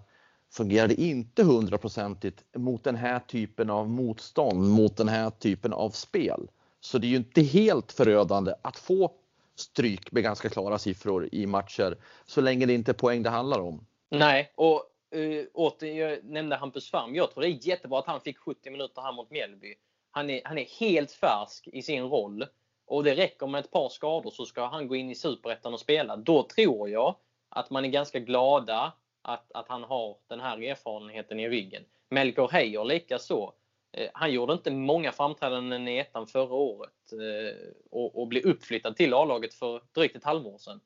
fungerade 0.53 0.95
inte 0.95 1.43
hundraprocentigt 1.43 2.45
mot 2.57 2.85
den 2.85 2.97
här 2.97 3.19
typen 3.19 3.71
av 3.71 3.89
motstånd, 3.91 4.71
mot 4.71 4.97
den 4.97 5.09
här 5.09 5.31
typen 5.31 5.73
av 5.73 5.91
spel. 5.91 6.49
Så 6.81 6.99
det 6.99 7.07
är 7.07 7.09
ju 7.09 7.17
inte 7.17 7.43
helt 7.43 7.93
förödande 7.93 8.55
att 8.63 8.77
få 8.77 9.13
stryk 9.57 10.13
med 10.13 10.23
ganska 10.23 10.49
klara 10.49 10.79
siffror 10.79 11.29
i 11.33 11.47
matcher 11.47 11.97
så 12.27 12.41
länge 12.41 12.67
det 12.67 12.75
inte 12.75 12.91
är 12.91 12.95
poäng 12.95 13.23
det 13.23 13.31
handlar 13.31 13.61
om. 13.61 13.87
Nej, 14.11 14.53
och 14.55 14.83
uh, 15.17 15.45
åter, 15.55 15.89
jag 15.89 16.25
nämnde 16.25 16.57
Hampus 16.57 16.91
Färm. 16.91 17.14
Jag 17.14 17.31
tror 17.31 17.43
det 17.43 17.49
är 17.49 17.68
jättebra 17.68 17.99
att 17.99 18.07
han 18.07 18.20
fick 18.20 18.39
70 18.39 18.70
minuter 18.70 19.03
här 19.03 19.12
mot 19.12 19.31
Mjällby. 19.31 19.75
Han 20.11 20.31
är, 20.31 20.41
han 20.45 20.59
är 20.59 20.64
helt 20.81 21.12
färsk 21.12 21.68
i 21.72 21.83
sin 21.83 22.05
roll 22.05 22.45
och 22.87 23.05
det 23.05 23.14
räcker 23.14 23.47
med 23.47 23.59
ett 23.59 23.70
par 23.70 23.89
skador 23.89 24.31
så 24.31 24.47
ska 24.47 24.66
han 24.66 24.89
gå 24.89 24.97
in 24.97 25.11
i 25.11 25.14
superettan 25.14 25.75
och 25.75 25.81
spela. 25.81 26.16
Då 26.16 26.43
tror 26.43 26.89
jag 26.89 27.16
att 27.49 27.70
man 27.70 27.85
är 27.85 27.89
ganska 27.89 28.18
glada 28.18 28.93
att, 29.29 29.53
att 29.53 29.68
han 29.68 29.85
har 29.85 30.16
den 30.26 30.41
här 30.41 30.62
erfarenheten 30.62 31.41
i 31.41 31.49
ryggen. 31.49 31.85
Melker 32.09 32.49
Heijer 32.49 32.85
likaså. 32.85 33.53
Eh, 33.93 34.11
han 34.14 34.33
gjorde 34.33 34.53
inte 34.53 34.70
många 34.70 35.12
framträdanden 35.12 35.89
i 35.89 35.99
ettan 35.99 36.26
förra 36.26 36.55
året 36.55 37.12
eh, 37.12 37.68
och, 37.91 38.20
och 38.20 38.29
blev 38.29 38.43
uppflyttad 38.47 38.97
till 38.97 39.14
A-laget 39.14 39.55
för 39.55 39.83
drygt 39.95 40.16
ett 40.16 40.24
halvår 40.24 40.59
sedan. 40.59 40.81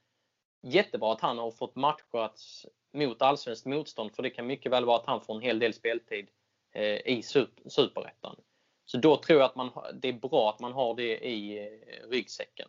Jättebra 0.62 1.12
att 1.12 1.20
han 1.20 1.38
har 1.38 1.50
fått 1.50 1.74
matchats 1.74 2.66
mot 2.92 3.22
allsvenskt 3.22 3.66
motstånd 3.66 4.14
för 4.14 4.22
det 4.22 4.30
kan 4.30 4.46
mycket 4.46 4.72
väl 4.72 4.84
vara 4.84 4.96
att 4.96 5.06
han 5.06 5.20
får 5.20 5.34
en 5.34 5.42
hel 5.42 5.58
del 5.58 5.74
speltid 5.74 6.28
eh, 6.72 6.96
i 7.06 7.22
superettan. 7.66 8.36
Så 8.84 8.98
då 8.98 9.16
tror 9.16 9.40
jag 9.40 9.46
att 9.46 9.56
man, 9.56 9.70
det 9.94 10.08
är 10.08 10.12
bra 10.12 10.50
att 10.50 10.60
man 10.60 10.72
har 10.72 10.94
det 10.94 11.28
i 11.28 11.68
ryggsäcken. 12.10 12.68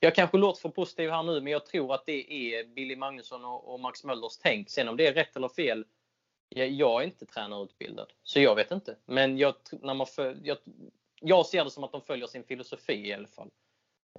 Jag 0.00 0.14
kanske 0.14 0.38
låter 0.38 0.60
för 0.60 0.68
positiv 0.68 1.10
här 1.10 1.22
nu, 1.22 1.40
men 1.40 1.52
jag 1.52 1.66
tror 1.66 1.94
att 1.94 2.06
det 2.06 2.32
är 2.32 2.64
Billy 2.64 2.96
Magnusson 2.96 3.44
och 3.44 3.80
Max 3.80 4.04
Möllers 4.04 4.38
tänk. 4.42 4.70
Sen 4.70 4.88
om 4.88 4.96
det 4.96 5.06
är 5.06 5.14
rätt 5.14 5.36
eller 5.36 5.48
fel, 5.48 5.84
jag 6.48 7.02
är 7.02 7.06
inte 7.06 7.26
tränarutbildad, 7.26 8.12
så 8.22 8.40
jag 8.40 8.54
vet 8.54 8.70
inte. 8.70 8.96
Men 9.06 9.38
jag, 9.38 9.54
när 9.82 9.94
man 9.94 10.06
för, 10.06 10.38
jag, 10.42 10.58
jag 11.20 11.46
ser 11.46 11.64
det 11.64 11.70
som 11.70 11.84
att 11.84 11.92
de 11.92 12.02
följer 12.02 12.26
sin 12.26 12.44
filosofi 12.44 13.08
i 13.08 13.12
alla 13.12 13.28
fall. 13.28 13.50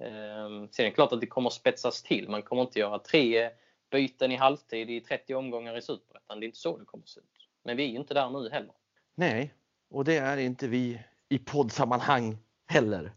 Ehm, 0.00 0.68
sen 0.70 0.84
är 0.84 0.90
det 0.90 0.94
klart 0.94 1.12
att 1.12 1.20
det 1.20 1.26
kommer 1.26 1.50
spetsas 1.50 2.02
till. 2.02 2.28
Man 2.28 2.42
kommer 2.42 2.62
inte 2.62 2.78
göra 2.78 2.98
tre 2.98 3.50
byten 3.90 4.32
i 4.32 4.36
halvtid 4.36 4.90
i 4.90 5.00
30 5.00 5.34
omgångar 5.34 5.78
i 5.78 5.82
Superettan. 5.82 6.40
Det 6.40 6.44
är 6.44 6.46
inte 6.46 6.58
så 6.58 6.78
det 6.78 6.84
kommer 6.84 7.02
att 7.02 7.08
se 7.08 7.20
ut. 7.20 7.48
Men 7.64 7.76
vi 7.76 7.84
är 7.84 7.88
ju 7.88 7.96
inte 7.96 8.14
där 8.14 8.30
nu 8.30 8.50
heller. 8.50 8.72
Nej, 9.14 9.54
och 9.90 10.04
det 10.04 10.16
är 10.16 10.36
inte 10.36 10.68
vi 10.68 11.00
i 11.28 11.38
poddsammanhang 11.38 12.38
heller. 12.66 13.12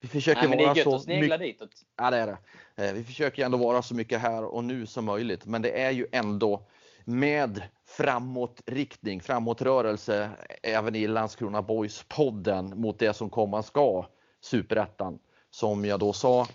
Vi 0.00 0.08
försöker 0.08 0.48
Nej, 0.48 0.62
gött 0.62 0.84
så 0.84 0.98
snegla 0.98 1.38
ditåt. 1.38 1.70
Ja, 1.96 2.10
det 2.10 2.16
är 2.16 2.26
det. 2.26 2.38
Eh, 2.84 2.94
vi 2.94 3.04
försöker 3.04 3.44
ändå 3.44 3.58
vara 3.58 3.82
så 3.82 3.94
mycket 3.94 4.20
här 4.20 4.44
och 4.44 4.64
nu 4.64 4.86
som 4.86 5.04
möjligt, 5.04 5.46
men 5.46 5.62
det 5.62 5.82
är 5.82 5.90
ju 5.90 6.06
ändå 6.12 6.66
med 7.04 7.62
framåtriktning, 7.86 9.20
framåtrörelse 9.20 10.30
även 10.62 10.94
i 10.94 11.06
Landskrona 11.06 11.62
Boys 11.62 12.04
podden 12.08 12.80
mot 12.80 12.98
det 12.98 13.16
som 13.16 13.30
komma 13.30 13.62
ska, 13.62 14.06
Superettan, 14.40 15.18
som 15.50 15.84
jag 15.84 16.00
då 16.00 16.12
sa 16.12 16.46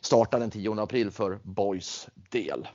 startar 0.00 0.40
den 0.40 0.50
10 0.50 0.80
april 0.80 1.10
för 1.10 1.40
Boys 1.42 2.08
del. 2.30 2.68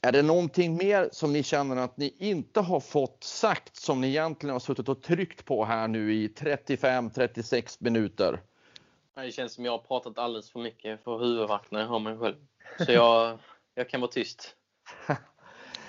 Är 0.00 0.12
det 0.12 0.22
någonting 0.22 0.76
mer 0.76 1.08
som 1.12 1.32
ni 1.32 1.42
känner 1.42 1.76
att 1.76 1.96
ni 1.96 2.14
inte 2.18 2.60
har 2.60 2.80
fått 2.80 3.24
sagt 3.24 3.76
som 3.76 4.00
ni 4.00 4.08
egentligen 4.08 4.52
har 4.52 4.60
suttit 4.60 4.88
och 4.88 5.02
tryckt 5.02 5.44
på 5.44 5.64
här 5.64 5.88
nu 5.88 6.14
i 6.14 6.28
35-36 6.28 7.76
minuter? 7.80 8.40
Det 9.22 9.32
känns 9.32 9.54
som 9.54 9.64
jag 9.64 9.72
har 9.72 9.78
pratat 9.78 10.18
alldeles 10.18 10.50
för 10.50 10.60
mycket 10.60 11.04
för 11.04 11.18
huvudvärk 11.18 11.70
när 11.70 11.80
jag 11.80 11.88
hör 11.88 11.98
mig 11.98 12.18
själv. 12.18 12.36
Så 12.86 12.92
jag, 12.92 13.38
jag 13.74 13.90
kan 13.90 14.00
vara 14.00 14.10
tyst. 14.10 14.54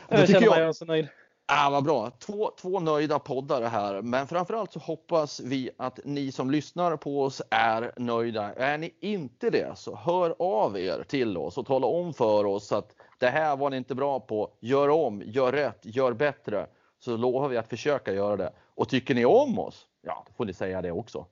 jag 0.10 0.30
känner 0.30 0.66
mig 0.66 0.74
så 0.74 0.86
nöjd. 0.86 1.08
Ah, 1.46 1.70
vad 1.70 1.84
bra. 1.84 2.12
Två, 2.20 2.52
två 2.62 2.80
nöjda 2.80 3.20
poddare 3.20 3.66
här, 3.66 4.02
men 4.02 4.28
framförallt 4.28 4.74
så 4.74 4.80
hoppas 4.80 5.40
vi 5.40 5.70
att 5.78 6.00
ni 6.06 6.32
som 6.32 6.52
lyssnar 6.52 6.98
på 6.98 7.24
oss 7.24 7.42
är 7.50 7.92
nöjda. 7.98 8.54
Är 8.54 8.78
ni 8.78 8.94
inte 9.00 9.50
det 9.50 9.78
så 9.78 9.96
hör 9.96 10.36
av 10.40 10.80
er 10.80 11.04
till 11.08 11.38
oss 11.38 11.58
och 11.58 11.66
tala 11.66 11.88
om 11.88 12.14
för 12.14 12.46
oss 12.46 12.72
att 12.72 12.96
det 13.18 13.30
här 13.30 13.58
var 13.58 13.70
ni 13.70 13.78
inte 13.78 13.96
bra 13.96 14.20
på. 14.20 14.54
Gör 14.60 14.90
om, 14.90 15.24
gör 15.26 15.52
rätt, 15.52 15.80
gör 15.82 16.14
bättre. 16.14 16.68
Så 17.00 17.18
lovar 17.18 17.48
vi 17.48 17.58
att 17.58 17.70
försöka 17.70 18.14
göra 18.14 18.38
det. 18.38 18.54
Och 18.76 18.90
tycker 18.90 19.16
ni 19.16 19.26
om 19.26 19.60
oss, 19.60 19.88
ja, 20.02 20.24
då 20.28 20.34
får 20.34 20.46
ni 20.46 20.54
säga 20.54 20.82
det 20.82 20.92
också. 20.92 21.26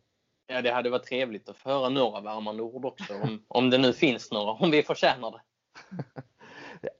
Ja, 0.47 0.61
det 0.61 0.71
hade 0.71 0.89
varit 0.89 1.05
trevligt 1.05 1.49
att 1.49 1.57
få 1.57 1.69
höra 1.69 1.89
några 1.89 2.21
värmande 2.21 2.63
ord 2.63 2.85
också, 2.85 3.13
om, 3.13 3.43
om 3.47 3.69
det 3.69 3.77
nu 3.77 3.93
finns 3.93 4.31
några, 4.31 4.51
om 4.51 4.71
vi 4.71 4.83
förtjänar 4.83 5.31
det. 5.31 5.41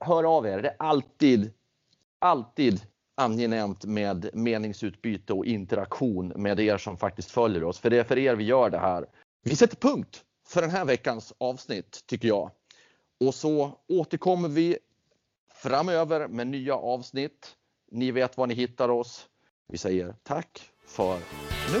Hör 0.00 0.36
av 0.36 0.46
er, 0.46 0.62
det 0.62 0.68
är 0.68 0.76
alltid, 0.78 1.52
alltid 2.18 2.80
angenämt 3.14 3.84
med 3.84 4.30
meningsutbyte 4.32 5.32
och 5.32 5.46
interaktion 5.46 6.28
med 6.28 6.60
er 6.60 6.78
som 6.78 6.96
faktiskt 6.96 7.30
följer 7.30 7.64
oss. 7.64 7.78
För 7.78 7.90
det 7.90 7.98
är 7.98 8.04
för 8.04 8.18
er 8.18 8.34
vi 8.34 8.44
gör 8.44 8.70
det 8.70 8.78
här. 8.78 9.06
Vi 9.42 9.56
sätter 9.56 9.76
punkt 9.76 10.24
för 10.48 10.60
den 10.60 10.70
här 10.70 10.84
veckans 10.84 11.32
avsnitt 11.38 12.04
tycker 12.06 12.28
jag. 12.28 12.50
Och 13.20 13.34
så 13.34 13.78
återkommer 13.88 14.48
vi 14.48 14.78
framöver 15.52 16.28
med 16.28 16.46
nya 16.46 16.74
avsnitt. 16.74 17.56
Ni 17.90 18.10
vet 18.10 18.36
var 18.36 18.46
ni 18.46 18.54
hittar 18.54 18.88
oss. 18.88 19.28
Vi 19.68 19.78
säger 19.78 20.14
tack 20.22 20.72
för 20.88 21.18
nu. 21.72 21.80